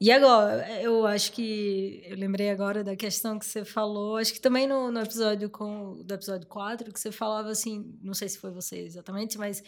[0.00, 2.02] E agora, eu acho que.
[2.06, 6.00] Eu lembrei agora da questão que você falou, acho que também no, no episódio com
[6.04, 9.62] do episódio 4, que você falava assim, não sei se foi você exatamente, mas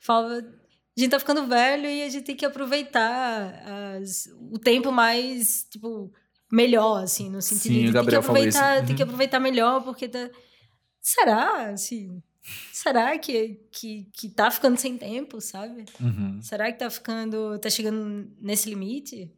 [0.00, 0.38] falava.
[0.38, 3.52] A gente tá ficando velho e a gente tem que aproveitar
[4.00, 6.10] as- o tempo mais, tipo,
[6.50, 9.08] melhor, assim, no sentido Sim, de tem que aproveitar, tem que Uhum.
[9.08, 10.30] aproveitar melhor, porque tá.
[11.00, 12.22] Será, assim?
[12.72, 15.84] Será que, que, que tá ficando sem tempo, sabe?
[16.00, 16.40] Uhum.
[16.42, 17.58] Será que tá ficando.
[17.58, 19.30] tá chegando nesse limite?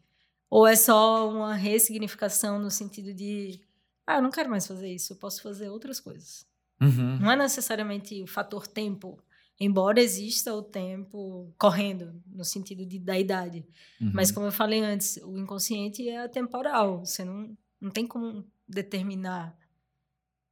[0.51, 3.61] Ou é só uma ressignificação no sentido de.
[4.07, 6.47] Ah, eu não quero mais fazer isso, eu posso fazer outras coisas.
[6.81, 7.19] Uhum.
[7.19, 9.19] Não é necessariamente o fator tempo,
[9.61, 13.67] embora exista o tempo correndo, no sentido de, da idade.
[14.01, 14.13] Uhum.
[14.15, 17.05] Mas como eu falei antes, o inconsciente é atemporal.
[17.05, 19.55] Você não, não tem como determinar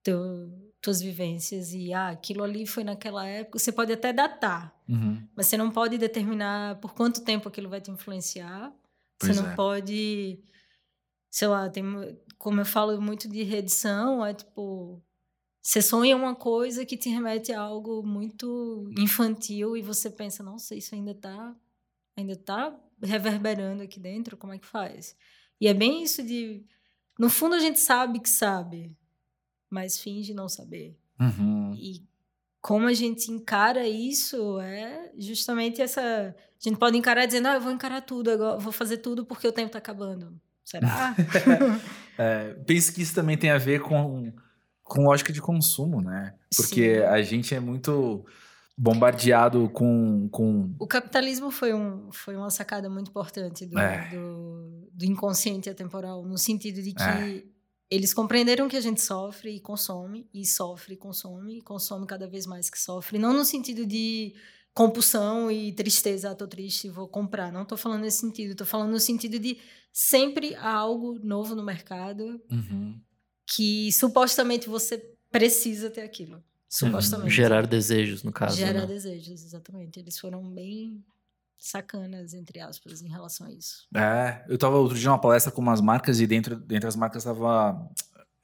[0.03, 3.59] teu, tuas vivências e ah, aquilo ali foi naquela época.
[3.59, 5.27] Você pode até datar, Uhum.
[5.35, 8.73] mas você não pode determinar por quanto tempo aquilo vai te influenciar.
[9.19, 9.55] Pois você não é.
[9.55, 10.41] pode,
[11.31, 11.85] sei lá, tem,
[12.39, 15.03] como eu falo muito de reedição, é tipo
[15.62, 20.77] você sonha uma coisa que te remete a algo muito infantil e você pensa, nossa,
[20.77, 21.57] isso ainda tá
[22.17, 25.17] ainda tá reverberando aqui dentro, como é que faz?
[25.61, 26.64] E é bem isso de
[27.19, 28.97] no fundo a gente sabe que sabe,
[29.71, 30.99] mas finge não saber.
[31.19, 31.75] Uhum.
[31.75, 32.07] E
[32.61, 36.35] como a gente encara isso é justamente essa.
[36.59, 39.47] A gente pode encarar dizendo, ah, eu vou encarar tudo, agora vou fazer tudo porque
[39.47, 40.39] o tempo tá acabando.
[40.65, 41.15] Será?
[42.19, 44.33] É, penso que isso também tem a ver com,
[44.83, 46.35] com lógica de consumo, né?
[46.57, 47.03] Porque Sim.
[47.03, 48.25] a gente é muito
[48.77, 50.27] bombardeado com.
[50.31, 50.75] com...
[50.79, 54.09] o capitalismo foi, um, foi uma sacada muito importante do, É.
[54.11, 57.43] do, do inconsciente atemporal, no sentido de que É.
[57.91, 62.27] eles compreenderam que a gente sofre e consome, e sofre e consome, e consome cada
[62.27, 63.19] vez mais que sofre.
[63.19, 64.35] Não no sentido de
[64.77, 67.51] compulsão e tristeza, ah, tô triste, vou comprar.
[67.51, 69.57] Não tô falando nesse sentido, tô falando no sentido de
[69.91, 73.01] sempre há algo novo no mercado Uhum.
[73.47, 74.99] que supostamente você
[75.33, 76.45] precisa ter aquilo.
[76.68, 77.31] Supostamente.
[77.31, 78.55] Gerar desejos, no caso.
[78.59, 78.87] Gerar né?
[78.87, 79.99] desejos, exatamente.
[79.99, 81.03] Eles foram bem
[81.57, 83.89] sacanas, entre aspas, em relação a isso.
[83.95, 87.24] É, eu tava outro dia numa palestra com umas marcas e dentro, dentre as marcas
[87.24, 87.89] tava.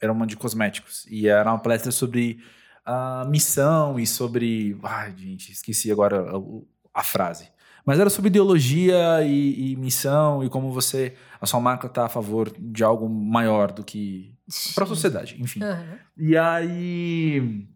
[0.01, 1.05] Era uma de cosméticos.
[1.11, 2.43] E era uma palestra sobre
[2.85, 4.76] a missão e sobre.
[4.83, 7.49] Ai, gente, esqueci agora a, a frase.
[7.85, 11.14] Mas era sobre ideologia e, e missão e como você.
[11.41, 14.37] A sua marca tá a favor de algo maior do que.
[14.74, 15.62] para a sociedade, enfim.
[15.62, 15.99] Aham.
[16.16, 17.66] E aí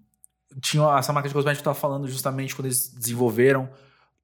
[0.61, 3.69] tinha essa marca de cosméticos estava falando justamente quando eles desenvolveram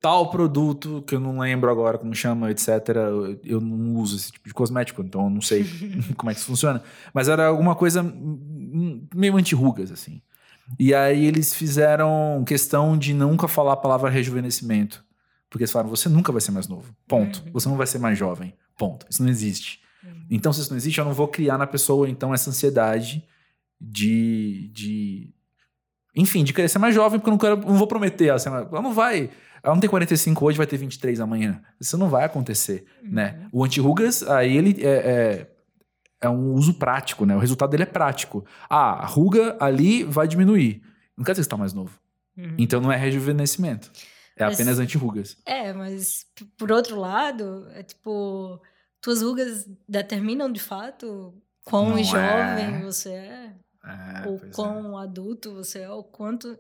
[0.03, 2.69] tal produto que eu não lembro agora como chama, etc.
[3.45, 5.65] Eu, não uso esse tipo de cosmético, então eu não sei
[6.19, 6.83] como é que isso funciona.
[7.15, 10.21] Mas era alguma coisa meio anti-rugas, assim.
[10.79, 15.05] E aí eles fizeram questão de nunca falar a palavra rejuvenescimento.
[15.49, 16.95] Porque eles falaram, você nunca vai ser mais novo.
[17.07, 17.43] Ponto.
[17.45, 17.53] Uhum.
[17.53, 18.55] Você não vai ser mais jovem.
[18.77, 19.07] Ponto.
[19.11, 19.81] Isso não existe.
[20.03, 20.27] Uhum.
[20.31, 23.23] Então, se isso não existe, eu não vou criar na pessoa, então, essa ansiedade
[23.81, 24.71] de.
[24.73, 25.35] de
[26.15, 28.29] enfim, de querer ser mais jovem, porque eu não, quero, não vou prometer.
[28.29, 29.31] Ela, ela não vai.
[29.63, 31.63] Ela não tem 45 hoje, vai ter 23 amanhã.
[31.81, 33.47] Isso não vai acontecer, né?
[33.53, 35.52] O anti-rugas, aí ele é, é,
[36.23, 37.35] é um uso prático, né?
[37.37, 38.45] O resultado dele é prático.
[38.71, 40.83] Ah, a ruga ali vai diminuir.
[41.17, 41.99] Não quer dizer que você está mais novo.
[42.37, 42.55] Uhum.
[42.59, 43.91] Então não é rejuvenescimento.
[44.37, 45.37] É Mas- apenas anti-rugas.
[45.45, 46.25] É, mas
[46.57, 48.59] por outro lado, é tipo,
[49.01, 52.81] tuas rugas determinam de fato quão Não jovem é.
[52.83, 53.53] você é,
[53.85, 54.55] É, ou pois é.
[54.55, 56.59] quão adulto você é, ou quanto.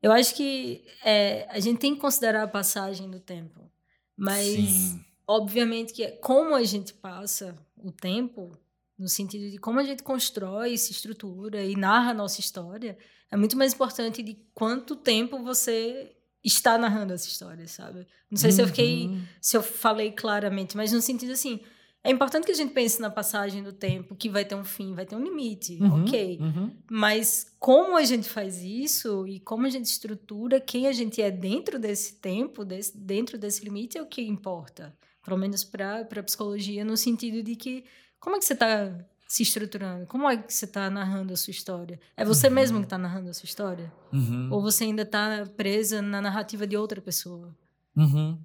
[0.00, 3.68] Eu acho que é, a gente tem que considerar a passagem do tempo.
[4.16, 5.04] Mas, Sim.
[5.26, 8.52] obviamente, que é como a gente passa o tempo,
[8.98, 12.96] no sentido de como a gente constrói, se estrutura e narra a nossa história,
[13.30, 16.12] é muito mais importante de quanto tempo você
[16.44, 18.06] está narrando essa história, sabe?
[18.30, 19.22] Não sei se eu fiquei Uhum.
[19.40, 21.60] se eu falei claramente, mas no sentido assim,
[22.02, 24.94] é importante que a gente pense na passagem do tempo, que vai ter um fim,
[24.94, 26.38] vai ter um limite, Uhum, ok.
[26.40, 26.70] uhum.
[26.90, 31.30] Mas como a gente faz isso e como a gente estrutura quem a gente é
[31.30, 34.96] dentro desse tempo, desse, dentro desse limite, é o que importa.
[35.24, 37.84] Pelo menos para a psicologia, no sentido de que
[38.20, 38.90] como é que você está
[39.28, 40.06] se estruturando?
[40.06, 42.00] Como é que você está narrando a sua história?
[42.16, 43.92] É você mesmo que está narrando a sua história?
[44.12, 44.48] Uhum.
[44.50, 47.54] Ou você ainda está presa na narrativa de outra pessoa?
[47.96, 48.38] Uhum.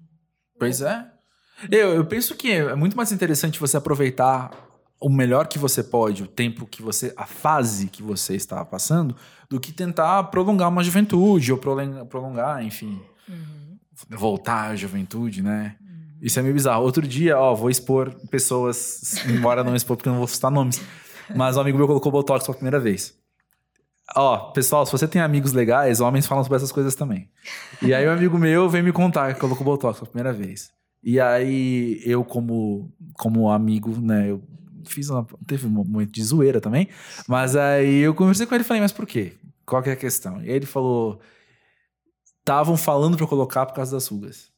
[0.60, 1.10] Pois é.
[1.72, 4.52] Eu, eu penso que é muito mais interessante você aproveitar
[5.00, 9.16] o melhor que você pode, o tempo que você, a fase que você está passando,
[9.50, 13.78] do que tentar prolongar uma juventude ou prolongar, prolongar enfim, Uhum.
[14.10, 15.78] voltar à juventude, né?
[16.24, 16.86] Isso é meio bizarro.
[16.86, 20.80] Outro dia, ó, vou expor pessoas, embora não expor porque não vou citar nomes,
[21.36, 23.14] mas um amigo meu colocou Botox pela primeira vez.
[24.16, 27.30] Ó, pessoal, se você tem amigos legais, homens falam sobre essas coisas também.
[27.82, 30.72] E aí um amigo meu veio me contar que colocou Botox pela primeira vez.
[31.04, 34.42] E aí eu, como, como amigo, né, eu
[34.86, 35.28] fiz uma...
[35.46, 36.88] Teve um momento de zoeira também.
[37.28, 39.34] Mas aí eu conversei com ele e falei, mas por quê?
[39.66, 40.42] Qual que é a questão?
[40.42, 41.20] E ele falou...
[42.40, 44.53] Estavam falando eu colocar por causa das rugas.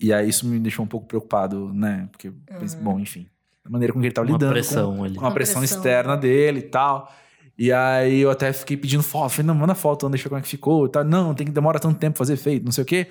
[0.00, 2.08] E aí isso me deixou um pouco preocupado, né?
[2.10, 2.84] Porque, eu pensei, Uhum.
[2.84, 3.26] bom, enfim.
[3.64, 5.14] A maneira com que ele tava Uma lidando com- pressão ali.
[5.14, 5.78] com a Uma pressão, pressão.
[5.78, 7.12] externa dele e tal.
[7.56, 9.30] E aí eu até fiquei pedindo foto.
[9.30, 11.04] Falei, não, manda foto, deixa eu ver como é que ficou e tal.
[11.04, 13.06] Não, tem que demora tanto tempo pra fazer feito, não sei o quê.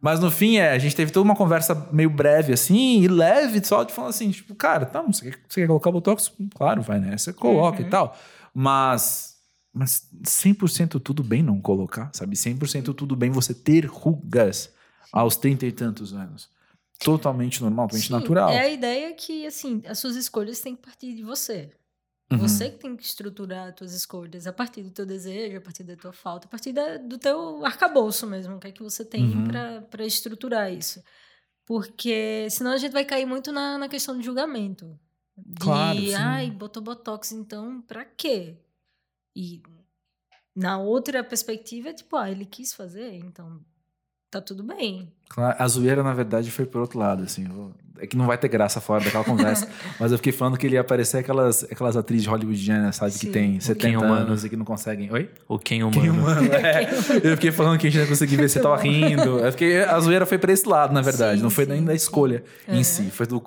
[0.00, 3.64] Mas no fim, é, a gente teve toda uma conversa meio breve, assim, e leve,
[3.64, 6.30] só de falar assim, tipo, cara, tá, você quer, você quer colocar Botox?
[6.54, 7.16] Claro, vai, né?
[7.16, 7.86] Você coloca Uhum.
[7.86, 8.16] e tal.
[8.54, 9.34] Mas,
[9.74, 12.36] mas 100% tudo bem não colocar, sabe?
[12.36, 14.72] 100% tudo bem você ter rugas
[15.12, 16.50] aos trinta e tantos anos.
[17.00, 18.50] Totalmente normal, totalmente Sim, natural.
[18.50, 21.72] É a ideia que, assim, as suas escolhas têm que partir de você.
[22.30, 22.38] Uhum.
[22.38, 25.82] Você que tem que estruturar as tuas escolhas a partir do teu desejo, a partir
[25.84, 29.04] da tua falta, a partir da- do teu arcabouço mesmo, o que é que você
[29.04, 29.48] tem Uhum.
[29.90, 31.02] para estruturar isso.
[31.64, 34.98] Porque senão a gente vai cair muito na, na questão de julgamento.
[35.36, 36.12] De, Claro, sim.
[36.14, 38.58] ai, botou botox, então pra quê?
[39.36, 39.62] E
[40.54, 43.64] na outra perspectiva, é tipo, ah, ele quis fazer, então
[44.30, 45.08] tá tudo bem.
[45.28, 47.46] Claro, a zoeira, na verdade, foi pro outro lado, assim.
[48.00, 49.68] É que não vai ter graça fora daquela conversa.
[49.98, 53.12] mas eu fiquei falando que ele ia aparecer aquelas, aquelas atrizes hollywoodianas, sabe?
[53.12, 53.32] Que Sim.
[53.32, 54.14] tem O 70 Ken humano.
[54.14, 55.12] anos e que não conseguem.
[55.12, 55.28] Oi?
[55.48, 56.00] O Ken humano.
[56.00, 56.88] Quem humano, é.
[57.24, 59.38] Eu fiquei falando que a gente não conseguia ver se você tava rindo.
[59.40, 61.38] Eu fiquei, a zoeira foi pra esse lado, na verdade.
[61.38, 63.10] Sim, não foi sim, nem da escolha em si.
[63.10, 63.42] Foi do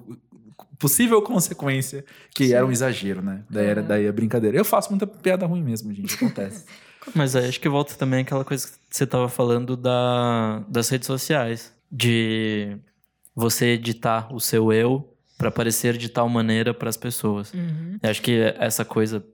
[0.77, 2.03] possível consequência
[2.33, 2.53] que Sim.
[2.53, 3.43] era um exagero, né?
[3.49, 4.57] Daí, era, daí é brincadeira.
[4.57, 6.15] Eu faço muita piada ruim mesmo, gente.
[6.15, 6.65] Acontece.
[7.15, 11.07] Mas aí acho que volta também aquela coisa que você tava falando da, das redes
[11.07, 11.73] sociais.
[11.91, 12.77] De
[13.35, 17.53] você editar o seu eu para parecer de tal maneira para as pessoas.
[17.53, 17.97] Uhum.
[18.03, 19.25] Acho que essa coisa,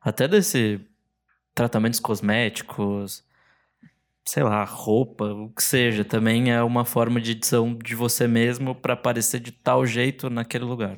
[0.00, 0.80] até desse
[1.54, 3.24] tratamentos cosméticos,
[4.24, 8.74] sei lá, roupa, o que seja, também é uma forma de edição de você mesmo
[8.74, 10.96] para parecer de tal jeito naquele lugar.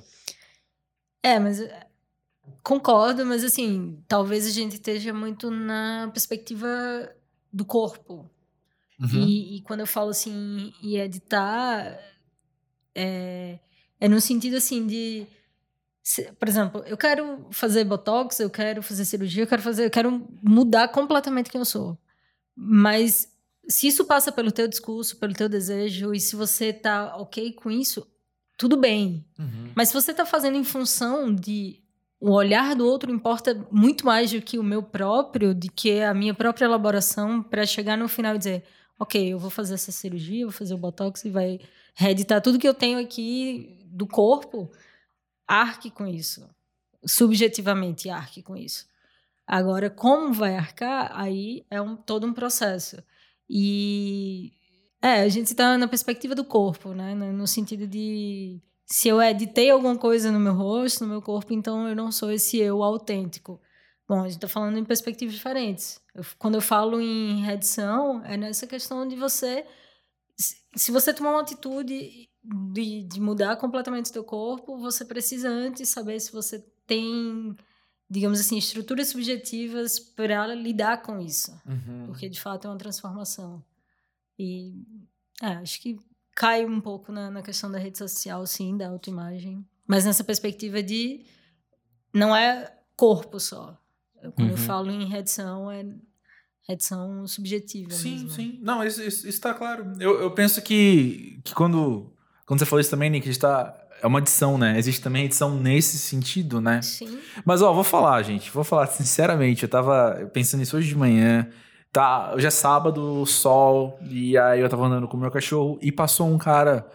[1.22, 1.60] É, mas
[2.62, 6.66] concordo, mas assim, talvez a gente esteja muito na perspectiva
[7.52, 8.28] do corpo.
[9.00, 9.08] Uhum.
[9.26, 11.98] E, e quando eu falo assim, e editar,
[12.94, 13.58] é,
[14.00, 15.26] é no sentido assim de.
[16.02, 19.90] se- por exemplo, eu quero fazer botox, eu quero fazer cirurgia, eu quero fazer, eu
[19.90, 21.98] quero mudar completamente quem eu sou.
[22.54, 23.28] Mas
[23.68, 27.70] se isso passa pelo teu discurso, pelo teu desejo, e se você tá ok com
[27.70, 28.06] isso,
[28.56, 29.26] tudo bem.
[29.38, 29.72] Uhum.
[29.74, 31.82] Mas se você está fazendo em função de
[32.20, 36.14] o olhar do outro importa muito mais do que o meu próprio, de que a
[36.14, 38.64] minha própria elaboração para chegar no final e dizer,
[38.98, 41.60] ok, eu vou fazer essa cirurgia, vou fazer o botox e vai
[41.94, 44.70] reeditar tudo que eu tenho aqui do corpo,
[45.46, 46.48] arque com isso.
[47.06, 48.86] Subjetivamente, arque com isso.
[49.46, 52.96] Agora, como vai arcar, aí é um, todo um processo.
[53.48, 54.52] E
[55.00, 57.14] é, a gente está na perspectiva do corpo, né?
[57.14, 61.88] No sentido de se eu editei alguma coisa no meu rosto, no meu corpo, então
[61.88, 63.60] eu não sou esse eu autêntico.
[64.08, 66.00] Bom, a gente está falando em perspectivas diferentes.
[66.14, 69.66] Eu, quando eu falo em redição, é nessa questão de você.
[70.76, 72.30] Se você tomar uma atitude
[72.72, 77.56] de, de mudar completamente o teu corpo, você precisa antes saber se você tem,
[78.08, 81.50] digamos assim, estruturas subjetivas para lidar com isso.
[81.66, 82.06] Uhum.
[82.06, 83.60] Porque, de fato, é uma transformação.
[84.38, 84.74] E
[85.42, 85.98] é, acho que
[86.36, 89.66] cai um pouco na, na questão da rede social, sim, da autoimagem.
[89.86, 91.24] Mas nessa perspectiva de.
[92.14, 93.76] Não é corpo só.
[94.20, 94.50] Quando uhum.
[94.50, 95.84] eu falo em redição, é
[96.68, 97.90] redição subjetiva.
[97.90, 98.30] Sim, mesmo.
[98.30, 98.58] sim.
[98.62, 99.92] Não, isso, está claro.
[99.98, 102.12] Eu, eu penso que, que quando,
[102.44, 104.78] quando você falou isso também, Nick, está é uma edição, né?
[104.78, 106.82] Existe também edição nesse sentido, né?
[106.82, 107.18] Sim.
[107.44, 108.50] Mas, ó, vou falar, gente.
[108.50, 109.62] Vou falar sinceramente.
[109.62, 111.48] Eu tava pensando nisso hoje de manhã.
[111.92, 113.98] Tá, hoje é sábado, sol.
[114.10, 116.86] E aí eu tava andando com o meu cachorro e passou um cara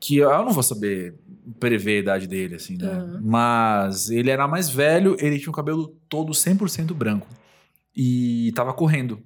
[0.00, 1.18] que eu não vou saber
[1.60, 2.90] prever a idade dele, assim, né?
[2.90, 3.20] Uhum.
[3.22, 7.26] Mas ele era mais velho, ele tinha o cabelo todo 100% branco.
[7.94, 9.22] E tava correndo.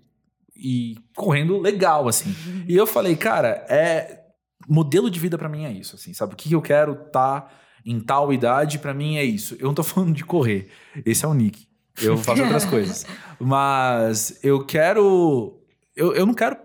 [0.55, 2.30] E correndo legal, assim.
[2.30, 2.64] Uhum.
[2.68, 4.24] E eu falei, cara, é.
[4.68, 6.34] Modelo de vida para mim é isso, assim, sabe?
[6.34, 7.49] O que eu quero tá
[7.86, 9.57] em tal idade, para mim é isso.
[9.59, 10.68] Eu não tô falando de correr.
[11.07, 11.68] Esse é o Nick.
[12.01, 13.07] Eu faço outras coisas.
[13.39, 15.61] Mas eu quero.
[15.95, 16.57] Eu, eu não quero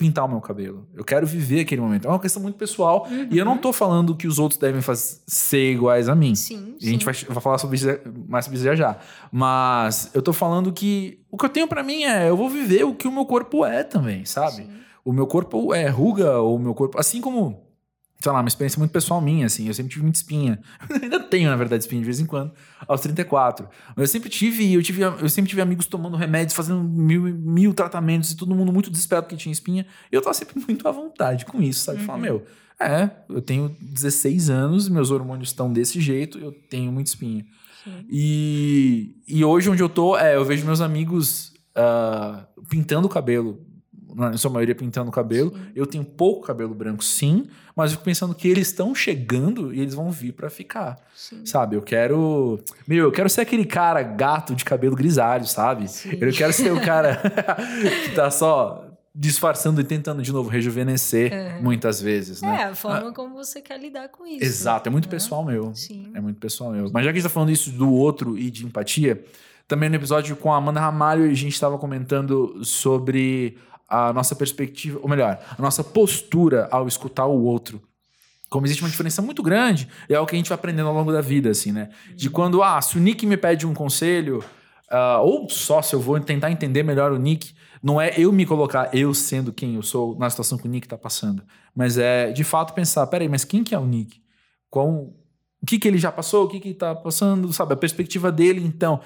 [0.00, 0.88] pintar o meu cabelo.
[0.94, 2.06] Eu quero viver aquele momento.
[2.06, 3.06] É uma questão muito pessoal.
[3.10, 3.28] Uhum.
[3.30, 4.80] E eu não tô falando que os outros devem
[5.26, 6.34] ser iguais a mim.
[6.34, 6.74] Sim.
[6.80, 7.86] E a gente vai, vai falar sobre isso,
[8.26, 8.98] mais sobre isso já já.
[9.30, 12.84] Mas eu tô falando que o que eu tenho para mim é eu vou viver
[12.84, 14.56] o que o meu corpo é também, sabe?
[14.56, 14.70] Sim.
[15.04, 16.98] O meu corpo é ruga, o meu corpo.
[16.98, 17.69] Assim como
[18.22, 19.66] sei lá, uma experiência muito pessoal minha, assim.
[19.66, 20.60] Eu sempre tive muita espinha.
[21.02, 22.52] Ainda tenho, na verdade, espinha de vez em quando,
[22.86, 23.68] aos 34.
[23.96, 27.72] Mas eu sempre tive, eu tive, eu sempre tive amigos tomando remédios, fazendo mil, mil
[27.72, 29.86] tratamentos e todo mundo muito desesperado porque tinha espinha.
[30.12, 32.00] E eu tava sempre muito à vontade com isso, sabe?
[32.00, 32.06] Uhum.
[32.06, 32.46] Falar, meu,
[32.78, 37.44] é, eu tenho 16 anos, meus hormônios estão desse jeito, eu tenho muita espinha.
[38.10, 43.66] E, e hoje, onde eu tô, é, eu vejo meus amigos uh, pintando o cabelo
[44.14, 45.50] na sua maioria pintando o cabelo.
[45.50, 45.72] Sim.
[45.74, 49.80] Eu tenho pouco cabelo branco, sim, mas eu fico pensando que eles estão chegando e
[49.80, 50.98] eles vão vir para ficar.
[51.14, 51.44] Sim.
[51.44, 51.76] Sabe?
[51.76, 52.60] Eu quero.
[52.86, 55.88] Meu, eu quero ser aquele cara gato de cabelo grisalho, sabe?
[55.88, 56.18] Sim.
[56.20, 57.20] Eu quero ser o cara
[58.04, 62.60] que tá só disfarçando e tentando de novo rejuvenescer muitas vezes, né?
[62.60, 64.44] É, a forma ah, como você quer lidar com isso.
[64.44, 65.10] Exato, é muito né?
[65.10, 65.74] pessoal meu.
[65.74, 66.12] Sim.
[66.14, 66.90] É muito pessoal meu.
[66.92, 69.24] Mas já que a gente tá falando isso do outro e de empatia,
[69.66, 73.56] também no episódio com a Amanda Ramalho, a gente estava comentando sobre
[73.90, 77.82] a nossa perspectiva, ou melhor, a nossa postura ao escutar o outro.
[78.48, 81.12] Como existe uma diferença muito grande, é o que a gente vai aprendendo ao longo
[81.12, 81.90] da vida, assim, né?
[82.14, 84.44] De quando, ah, se o Nick me pede um conselho,
[84.90, 88.44] uh, ou só se eu vou tentar entender melhor o Nick, não é eu me
[88.44, 91.42] colocar, eu sendo quem eu sou, na situação que o Nick tá passando.
[91.74, 94.20] Mas é, de fato, pensar, peraí, mas quem que é o Nick?
[94.68, 96.44] Qual, o que que ele já passou?
[96.44, 97.52] O que que tá passando?
[97.52, 99.00] Sabe, a perspectiva dele, então.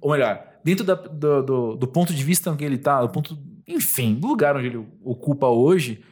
[0.00, 3.08] Ou melhor, dentro da, do, do, do ponto de vista em que ele tá, do
[3.08, 6.04] ponto enfim, do lugar onde ele ocupa hoje,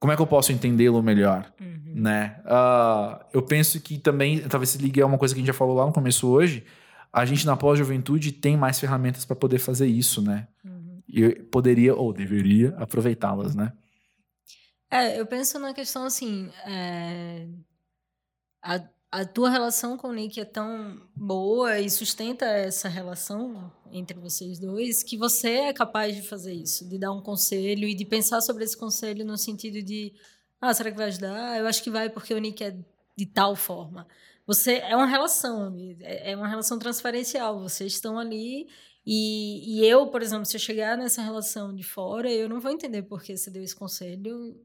[0.00, 1.92] como é que eu posso entendê-lo melhor, uhum.
[1.94, 2.42] né?
[2.44, 5.54] Uh, eu penso que também, talvez se ligue a uma coisa que a gente já
[5.54, 6.64] falou lá no começo hoje,
[7.12, 10.48] a gente na pós-juventude tem mais ferramentas para poder fazer isso, né?
[10.64, 11.02] Uhum.
[11.06, 13.72] E poderia ou deveria aproveitá-las, né?
[14.90, 17.46] É, eu penso na questão assim, é...
[18.62, 18.82] a
[19.12, 24.58] a tua relação com o Nick é tão boa e sustenta essa relação entre vocês
[24.58, 28.40] dois que você é capaz de fazer isso, de dar um conselho e de pensar
[28.40, 30.14] sobre esse conselho no sentido de,
[30.58, 31.58] ah, será que vai ajudar?
[31.60, 32.74] Eu acho que vai porque o Nick é
[33.14, 34.06] de tal forma.
[34.46, 37.60] Você é uma relação, é, é uma relação transferencial.
[37.60, 38.66] Vocês estão ali
[39.04, 42.70] e, e eu, por exemplo, se eu chegar nessa relação de fora, eu não vou
[42.70, 44.58] entender por que você deu esse conselho.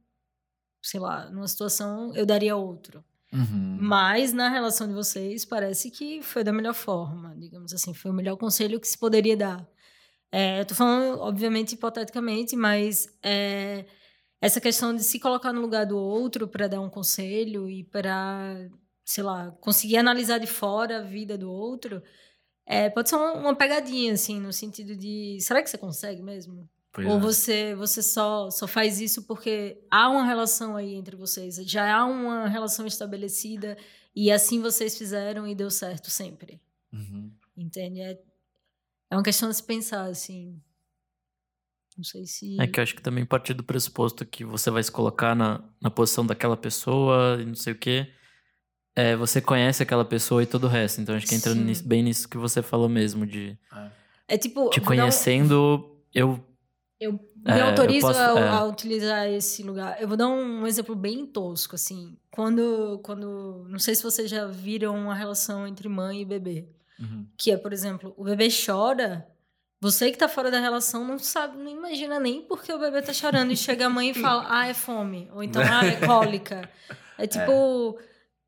[0.81, 3.03] Sei lá, numa situação eu daria outro.
[3.31, 3.77] Uhum.
[3.81, 8.13] Mas na relação de vocês, parece que foi da melhor forma, digamos assim, foi o
[8.13, 9.67] melhor conselho que se poderia dar.
[10.31, 13.85] É, eu tô falando, obviamente, hipoteticamente, mas é,
[14.41, 18.69] essa questão de se colocar no lugar do outro para dar um conselho e para,
[19.05, 22.01] sei lá, conseguir analisar de fora a vida do outro,
[22.65, 26.69] é, pode ser uma, uma pegadinha, assim, no sentido de: será que você consegue mesmo?
[26.97, 27.19] Pois Ou é.
[27.19, 32.03] você, você só, só faz isso porque há uma relação aí entre vocês, já há
[32.07, 33.77] uma relação estabelecida
[34.15, 36.59] e assim vocês fizeram e deu certo sempre.
[36.91, 37.31] Uhum.
[37.55, 38.01] Entende?
[38.01, 38.19] É,
[39.11, 40.59] é uma questão de se pensar, assim.
[41.95, 42.59] Não sei se.
[42.59, 45.63] É que eu acho que também parte do pressuposto que você vai se colocar na,
[45.79, 48.11] na posição daquela pessoa e não sei o quê.
[48.95, 50.99] É, você conhece aquela pessoa e todo o resto.
[50.99, 53.55] Então acho que entra nisso- bem nisso que você falou mesmo, de
[54.27, 54.69] É tipo.
[54.71, 56.43] te um- conhecendo, eu.
[56.99, 58.47] Eu me É, eu autorizo posso- a, é.
[58.49, 60.01] a utilizar esse lugar.
[60.01, 62.17] Eu vou dar um exemplo bem tosco, assim.
[62.31, 63.65] Quando, quando.
[63.69, 66.67] Não sei se vocês já viram uma relação entre mãe e bebê.
[66.99, 67.27] Uhum.
[67.37, 69.27] Que é, por exemplo, o bebê chora.
[69.79, 73.13] Você que tá fora da relação não sabe, não imagina nem porque o bebê tá
[73.13, 73.51] chorando.
[73.51, 75.29] E chega a mãe e fala, ah, é fome.
[75.35, 76.67] Ou então, ah, é cólica.
[77.19, 77.97] É tipo.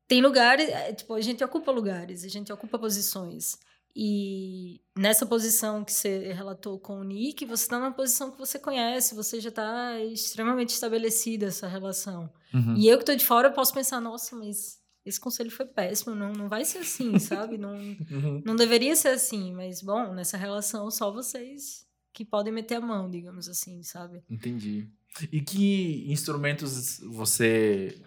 [0.06, 0.68] Tem lugares.
[0.68, 3.58] é, tipo, a gente ocupa lugares, a gente ocupa posições.
[3.94, 8.58] E nessa posição que você relatou com o Nick, você está numa posição que você
[8.58, 12.30] conhece, você já está extremamente estabelecida essa relação.
[12.54, 12.76] Uhum.
[12.76, 16.14] E eu que estou de fora, eu posso pensar, nossa, mas esse conselho foi péssimo,
[16.14, 17.58] não, não vai ser assim, sabe?
[17.58, 18.42] Não, Uhum.
[18.44, 23.08] não deveria ser assim, mas bom, nessa relação só vocês que podem meter a mão,
[23.10, 24.22] digamos assim, sabe?
[24.28, 24.88] Entendi.
[25.32, 28.00] E que instrumentos você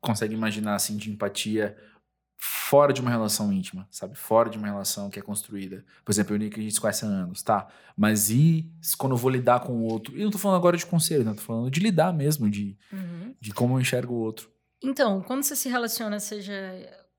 [0.00, 1.76] consegue imaginar assim de empatia
[2.40, 4.14] fora de uma relação íntima, sabe?
[4.16, 5.84] Fora de uma relação que é construída.
[6.04, 7.66] Por exemplo, eu e o Nick a gente se conhece há anos, tá?
[7.96, 10.16] Mas e quando eu vou lidar com o outro?
[10.16, 13.34] E não tô falando agora de conselho, não tô falando de lidar mesmo, de, Uhum.
[13.40, 14.50] de como eu enxergo o outro.
[14.82, 16.52] Então, quando você se relaciona, seja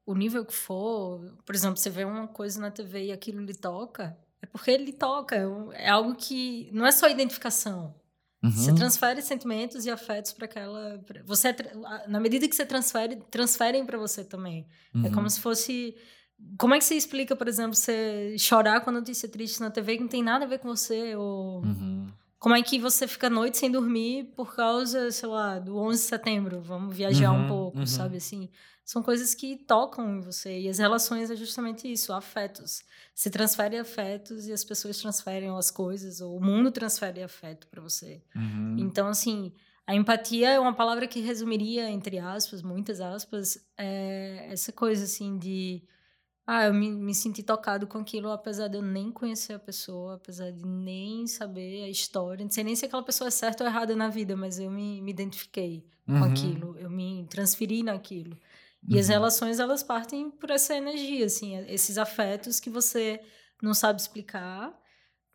[0.05, 3.53] o nível que for, por exemplo, você vê uma coisa na TV e aquilo lhe
[3.53, 5.35] toca, é porque ele lhe toca.
[5.35, 7.93] é É algo que não é só identificação.
[8.41, 8.75] Você Uhum.
[8.77, 10.97] transfere sentimentos e afetos para aquela.
[11.05, 11.55] pra- Você, é
[12.07, 14.65] na medida que você transfere, transferem para você também.
[14.95, 15.11] É Uhum.
[15.11, 15.95] como se fosse.
[16.57, 19.97] Como é que você explica, por exemplo, você chorar com a notícia triste na TV
[19.97, 21.13] que não tem nada a ver com você?
[21.17, 22.07] Ou Uhum.
[22.39, 26.01] Como é que você fica a noite sem dormir por causa, sei lá, do 11
[26.01, 26.61] de setembro?
[26.61, 27.85] Vamos viajar Uhum, um pouco, uhum.
[27.85, 28.49] sabe assim?
[28.85, 30.61] São coisas que tocam em você.
[30.61, 32.81] E as relações é justamente isso, afetos.
[33.13, 37.81] Você transfere afetos e as pessoas transferem as coisas, ou o mundo transfere afeto para
[37.81, 38.23] você.
[38.35, 38.77] Uhum.
[38.79, 39.53] Então, assim,
[39.85, 45.37] a empatia é uma palavra que resumiria, entre aspas, muitas aspas, é essa coisa, assim,
[45.37, 45.83] de...
[46.51, 50.15] Ah, eu me, me senti tocado com aquilo, apesar de eu nem conhecer a pessoa,
[50.15, 53.69] apesar de nem saber a história, não sei nem se aquela pessoa é certa ou
[53.69, 56.23] errada na vida, mas eu me, me identifiquei com Uhum.
[56.23, 58.35] aquilo, eu me transferi naquilo.
[58.89, 59.13] E as Uhum.
[59.13, 63.21] relações, elas partem por essa energia, assim, esses afetos que você
[63.61, 64.73] não sabe explicar,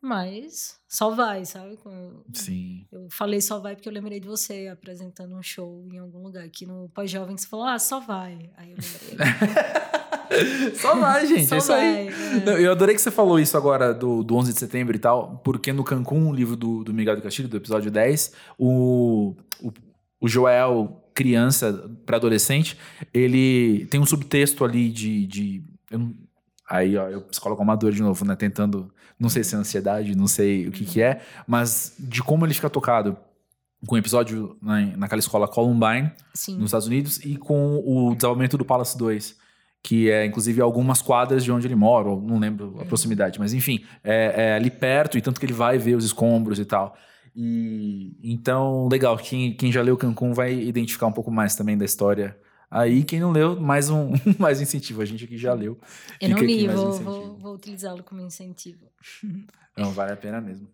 [0.01, 1.77] mas só vai, sabe?
[1.77, 2.85] Com- Sim.
[2.91, 6.43] eu falei só vai porque eu lembrei de você apresentando um show em algum lugar
[6.43, 8.51] aqui no Pós-Jovem, que você falou, ah, só vai.
[8.57, 9.17] Aí eu lembrei.
[10.75, 11.47] Só vai, gente.
[11.47, 12.09] Só é isso aí.
[12.09, 12.45] vai, é.
[12.45, 15.41] Não, Eu adorei que você falou isso agora do, do 11 de setembro e tal,
[15.43, 19.71] porque no Cancún, o livro do, do Miguel do Castilho, do episódio 10, o, o,
[20.19, 22.77] o Joel, criança para adolescente,
[23.13, 25.25] ele tem um subtexto ali de.
[25.27, 26.11] de eu
[26.67, 28.35] aí, ó, eu psicólogo amador de novo, né?
[28.35, 28.91] Tentando.
[29.17, 32.53] Não sei se é ansiedade, não sei o que, que é, mas de como ele
[32.53, 33.17] fica tocado
[33.85, 36.57] com o episódio na, naquela escola Columbine, Sim.
[36.57, 39.37] nos Estados Unidos e com o desenvolvimento do Palace 2,
[39.85, 43.53] que é inclusive algumas quadras de onde ele mora, ou não lembro a proximidade, mas
[43.53, 46.97] enfim, é, é ali perto, e tanto que ele vai ver os escombros e tal.
[47.35, 51.85] E então, legal, quem, quem já leu Cancún vai identificar um pouco mais também da
[51.85, 52.35] história.
[52.71, 55.03] Aí, quem não leu, mais um mais incentivo.
[55.03, 55.77] A gente aqui já leu.
[56.19, 58.87] Eu não li, vou, vou, vou utilizá-lo como incentivo.
[59.77, 60.69] Não, vale a pena mesmo.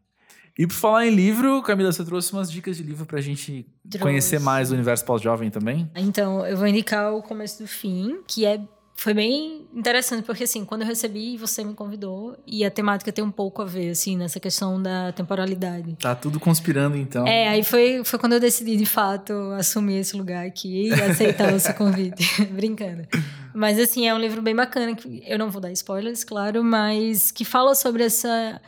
[0.55, 3.99] E por falar em livro, Camila, você trouxe umas dicas de livro pra gente Trouxe.
[3.99, 5.89] conhecer mais o universo pós-jovem também?
[5.95, 8.61] Então, eu vou indicar o Começo do Fim, que é
[8.95, 13.23] foi bem interessante, porque assim, quando eu recebi, você me convidou, e a temática tem
[13.23, 15.95] um pouco a ver, assim, nessa questão da temporalidade.
[15.99, 17.25] Tá tudo conspirando, então.
[17.25, 21.51] É, aí foi, foi quando eu decidi, de fato, assumir esse lugar aqui e aceitar
[21.53, 22.23] o seu convite.
[22.53, 23.07] Brincando.
[23.53, 27.31] Mas, assim, é um livro bem bacana, que eu não vou dar spoilers, claro, mas
[27.31, 28.61] que fala sobre essa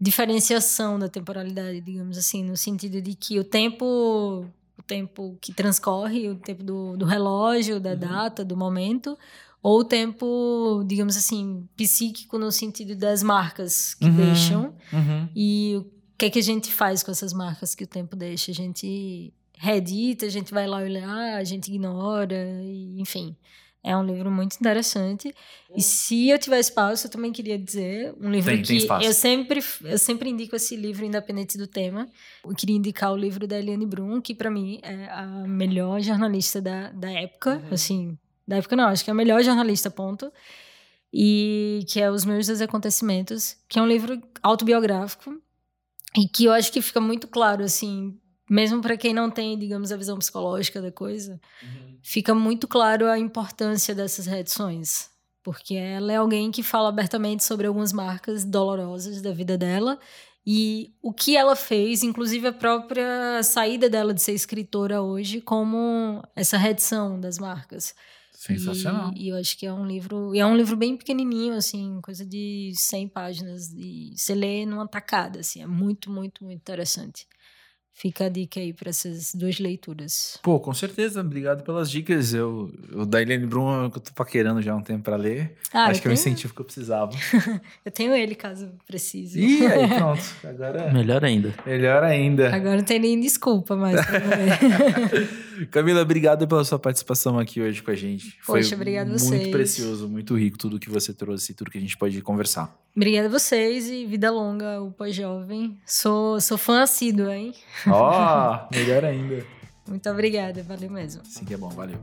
[0.00, 4.46] diferenciação da temporalidade, digamos assim, no sentido de que o tempo,
[4.78, 9.18] o tempo que transcorre, o tempo do, do relógio, da data, do momento,
[9.62, 14.16] ou o tempo, digamos assim, psíquico no sentido das marcas que Uhum.
[14.16, 14.74] deixam.
[14.92, 15.28] Uhum.
[15.36, 15.86] E o
[16.16, 18.50] que é que a gente faz com essas marcas que o tempo deixa?
[18.50, 22.34] A gente reedita, a gente vai lá olhar, a gente ignora,
[22.64, 23.36] e, enfim.
[23.82, 25.34] É um livro muito interessante.
[25.74, 29.06] E se eu tiver espaço, eu também queria dizer um livro Tem, tem que espaço.
[29.06, 32.06] eu sempre eu sempre indico esse livro independente do tema.
[32.44, 36.60] Eu queria indicar o livro da Eliane Brum, que para mim é a melhor jornalista
[36.60, 37.72] da, da época, Uhum.
[37.74, 38.18] assim,
[38.50, 40.30] da época não, acho que é a melhor jornalista, ponto
[41.12, 45.40] e que é Os Meus Dois Acontecimentos, que é um livro autobiográfico
[46.16, 48.18] e que eu acho que fica muito claro, assim,
[48.48, 51.40] mesmo para quem não tem, digamos, a visão psicológica da coisa,
[52.02, 55.08] fica muito claro a importância dessas reedições.
[55.42, 59.98] Porque ela é alguém que fala abertamente sobre algumas marcas dolorosas da vida dela
[60.46, 66.22] E o que ela fez, inclusive a própria saída dela de ser escritora hoje, como
[66.34, 67.94] essa redição das marcas.
[68.40, 69.12] Sensacional.
[69.14, 70.34] E, e, eu acho que é um livro.
[70.34, 73.70] E é um livro bem pequenininho, assim, coisa de 100 páginas.
[73.76, 75.60] E você lê numa tacada, assim.
[75.60, 77.28] É muito, muito, muito interessante.
[78.00, 80.38] Fica a dica aí para essas duas leituras.
[80.42, 81.20] Pô, com certeza.
[81.20, 82.32] Obrigado pelas dicas.
[82.32, 85.54] Eu, o da Helene Brum eu tô paquerando já há um tempo para ler.
[85.70, 86.12] Ah, Acho que tenho...
[86.12, 87.12] é um incentivo que eu precisava.
[87.84, 89.38] eu tenho ele, caso precise.
[89.38, 90.22] Ih, aí pronto.
[90.42, 90.90] Agora...
[90.90, 91.52] Melhor ainda.
[91.66, 92.56] Melhor ainda.
[92.56, 94.00] Agora não tem nem desculpa mais.
[95.70, 98.38] Camila, obrigado pela sua participação aqui hoje com a gente.
[98.46, 99.42] Poxa, Foi obrigado muito vocês.
[99.42, 102.74] Muito precioso, muito rico tudo que você trouxe, tudo que a gente pode conversar.
[102.96, 105.78] Obrigada a vocês e vida longa, o pós-jovem.
[105.86, 107.52] Sou, sou fã assíduo, hein?
[107.90, 109.44] Ó, oh, melhor ainda.
[109.88, 111.22] Muito obrigada, valeu mesmo.
[111.24, 111.98] Sim que é bom, valeu.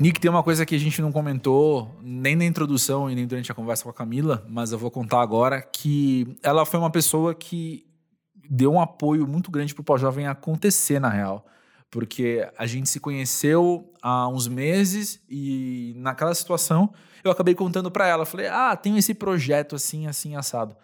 [0.00, 3.50] Nick, tem uma coisa que a gente não comentou nem na introdução e nem durante
[3.50, 7.34] a conversa com a Camila, mas eu vou contar agora que ela foi uma pessoa
[7.34, 7.84] que
[8.48, 11.44] deu um apoio muito grande para o pós-jovem acontecer, na real.
[11.90, 16.92] Porque a gente se conheceu há uns meses e naquela situação
[17.24, 18.26] eu acabei contando para ela.
[18.26, 20.76] Falei, ah, tenho esse projeto assim, assim, assado.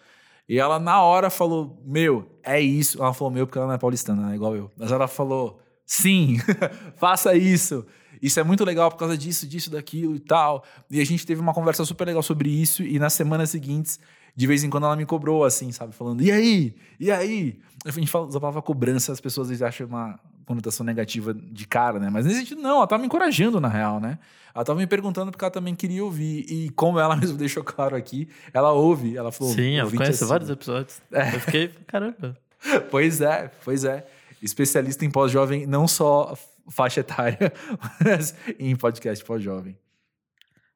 [0.48, 3.02] E ela na hora falou, meu, é isso.
[3.02, 4.34] Ela falou, meu, porque ela não é paulistana, né?
[4.34, 4.70] igual eu.
[4.76, 6.38] Mas ela falou, sim,
[6.96, 7.84] faça isso.
[8.22, 10.64] Isso é muito legal por causa disso, disso, daquilo e tal.
[10.90, 12.82] E a gente teve uma conversa super legal sobre isso.
[12.82, 13.98] E nas semanas seguintes
[14.36, 15.94] de vez em quando ela me cobrou, assim, sabe?
[15.94, 16.74] Falando, e aí?
[16.98, 17.60] E aí?
[17.84, 21.98] A gente fala, usa a palavra cobrança, as pessoas acham uma conotação negativa de cara,
[21.98, 22.10] né?
[22.10, 24.18] Mas nesse sentido, não, ela tava me encorajando, na real, né?
[24.54, 26.46] Ela tava me perguntando porque ela também queria ouvir.
[26.48, 29.16] E como ela mesmo deixou claro aqui, ela ouve.
[29.16, 29.52] Ela falou.
[29.52, 30.26] Sim, ela conhece assim.
[30.26, 31.02] vários episódios.
[31.12, 31.34] É.
[31.34, 32.36] Eu fiquei, caramba.
[32.90, 34.06] pois é, pois é.
[34.40, 36.36] Especialista em pós-jovem, não só
[36.68, 37.52] faixa etária,
[38.04, 39.76] mas em podcast pós-jovem.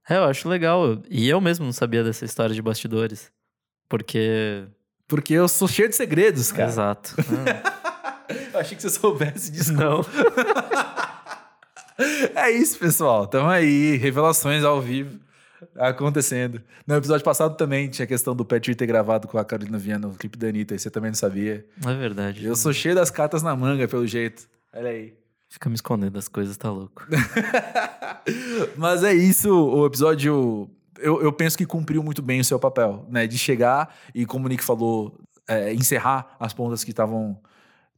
[0.08, 1.02] É, eu acho legal.
[1.08, 3.30] E eu mesmo não sabia dessa história de bastidores.
[3.88, 4.64] Porque.
[5.06, 6.68] Porque eu sou cheio de segredos, cara.
[6.68, 7.14] Exato.
[8.52, 9.72] Eu achei que você soubesse disso.
[9.72, 10.04] Não.
[12.34, 13.26] é isso, pessoal.
[13.26, 13.96] Tamo aí.
[13.96, 15.18] Revelações ao vivo
[15.76, 16.62] acontecendo.
[16.86, 20.08] No episódio passado também tinha a questão do Petri ter gravado com a Carolina Viana
[20.08, 20.74] no clipe da Anitta.
[20.74, 21.66] E você também não sabia.
[21.84, 22.44] É verdade.
[22.44, 24.48] Eu sou cheio das cartas na manga, pelo jeito.
[24.72, 25.14] Olha aí.
[25.48, 27.06] Fica me escondendo das coisas, tá louco.
[28.76, 29.50] Mas é isso.
[29.50, 30.70] O episódio
[31.00, 33.26] eu, eu penso que cumpriu muito bem o seu papel, né?
[33.26, 37.40] De chegar e, como o Nick falou, é, encerrar as pontas que estavam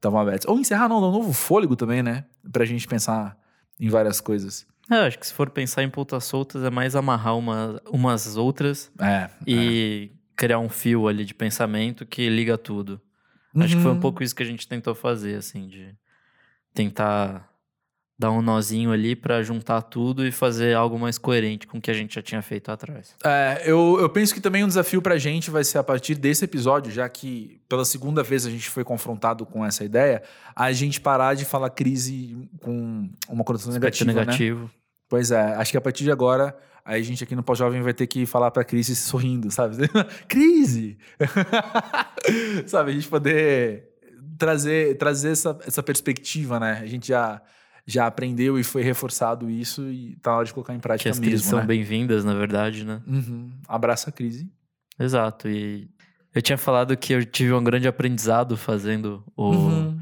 [0.09, 0.49] abertas.
[0.49, 2.25] Ou encerrar, não, um novo fôlego também, né?
[2.53, 3.37] Pra gente pensar
[3.79, 4.67] em várias coisas.
[4.91, 8.91] É, acho que se for pensar em pontas soltas, é mais amarrar uma, umas outras
[8.99, 10.17] é, e é.
[10.35, 13.01] criar um fio ali de pensamento que liga tudo.
[13.55, 13.63] Uhum.
[13.63, 14.01] Acho que foi um uhum.
[14.01, 15.95] pouco isso que a gente tentou fazer, assim, de
[16.75, 17.50] tentar
[18.21, 21.91] dar um nozinho ali para juntar tudo e fazer algo mais coerente com o que
[21.91, 23.17] a gente já tinha feito atrás.
[23.25, 26.45] É, eu, eu penso que também um desafio pra gente vai ser a partir desse
[26.45, 30.23] episódio, já que pela segunda vez a gente foi confrontado com essa ideia,
[30.55, 34.21] a gente parar de falar crise com uma conotação negativa, né?
[34.21, 34.65] negativo.
[34.65, 34.71] Né?
[35.09, 37.93] Pois é, acho que a partir de agora Aí a gente aqui no Pós-Jovem vai
[37.93, 39.77] ter que falar pra crise sorrindo, sabe?
[40.27, 40.97] crise!
[42.67, 43.91] sabe, a gente poder
[44.39, 46.81] trazer, trazer essa, essa perspectiva, né?
[46.83, 47.41] A gente já
[47.91, 51.09] já aprendeu e foi reforçado isso e tá na hora de colocar em prática que
[51.11, 51.67] as mesmo, crises são né?
[51.67, 53.03] bem-vindas, na verdade, né?
[53.07, 53.51] Uhum.
[53.67, 54.51] Abraça a crise.
[54.99, 55.49] Exato.
[55.49, 55.89] E
[56.35, 60.01] eu tinha falado que eu tive um grande aprendizado fazendo o, uhum.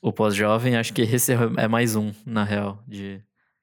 [0.00, 0.76] o pós-jovem.
[0.76, 3.20] Acho que esse é mais um, na real, de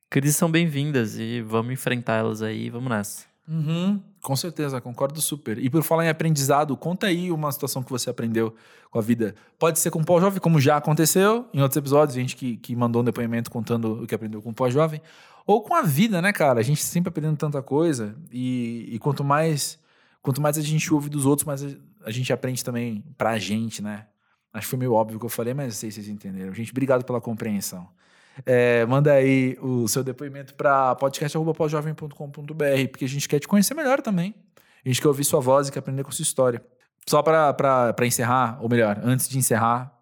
[0.10, 3.26] crises são bem-vindas e vamos enfrentá-las aí, vamos nessa.
[3.48, 4.02] Uhum.
[4.21, 5.57] Com certeza, concordo super.
[5.57, 8.53] E por falar em aprendizado, conta aí uma situação que você aprendeu
[8.91, 9.33] com a vida.
[9.57, 13.01] Pode ser com o pós-jovem, como já aconteceu em outros episódios, gente que, que mandou
[13.01, 15.01] um depoimento contando o que aprendeu com o pós-jovem.
[15.47, 16.59] Ou com a vida, né, cara?
[16.59, 18.15] A gente sempre aprendendo tanta coisa.
[18.31, 19.79] E, e quanto mais
[20.21, 21.63] quanto mais a gente ouve dos outros, mais
[22.03, 24.07] a, gente aprende também pra gente, né?
[24.53, 26.53] Acho que foi meio óbvio o que eu falei, mas não sei se vocês entenderam.
[26.53, 27.87] Gente, obrigado pela compreensão.
[28.45, 34.02] É, manda aí o seu depoimento para podcast.pós-jovem.com.br, porque a gente quer te conhecer melhor
[34.02, 34.34] também.
[34.86, 36.61] A gente quer ouvir sua voz e quer aprender com sua história.
[37.07, 39.98] Só para encerrar, ou melhor, antes de encerrar,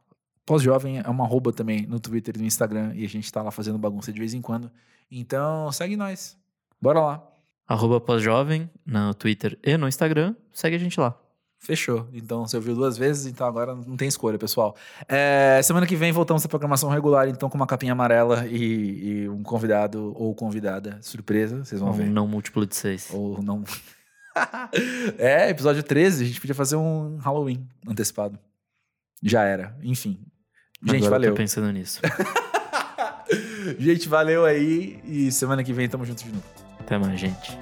[0.46, 3.52] Pós-Jovem é uma arroba também no Twitter e no Instagram, e a gente tá lá
[3.52, 4.72] fazendo bagunça de vez em quando.
[5.12, 6.38] Então, segue nós.
[6.82, 7.28] Bora lá.
[7.68, 10.36] Arroba Pós-Jovem no Twitter e no Instagram.
[10.54, 11.18] Segue a gente lá.
[11.60, 12.08] Fechou.
[12.14, 14.76] Então, você ouviu duas vezes, então agora não tem escolha, pessoal.
[15.08, 19.30] É, semana que vem voltamos à programação regular, então com uma capinha amarela e, e
[19.30, 22.06] um convidado ou convidada surpresa, vocês vão ou ver.
[22.06, 23.10] não múltiplo de seis.
[23.12, 23.64] Ou não.
[25.18, 28.40] é, episódio 13, a gente podia fazer um Halloween antecipado.
[29.22, 29.76] Já era.
[29.82, 30.20] Enfim.
[30.84, 31.30] Gente, agora valeu.
[31.30, 32.02] Eu tô pensando nisso.
[33.78, 36.44] Gente, valeu aí e semana que vem tamo junto de novo.
[36.80, 37.58] Até mais, gente.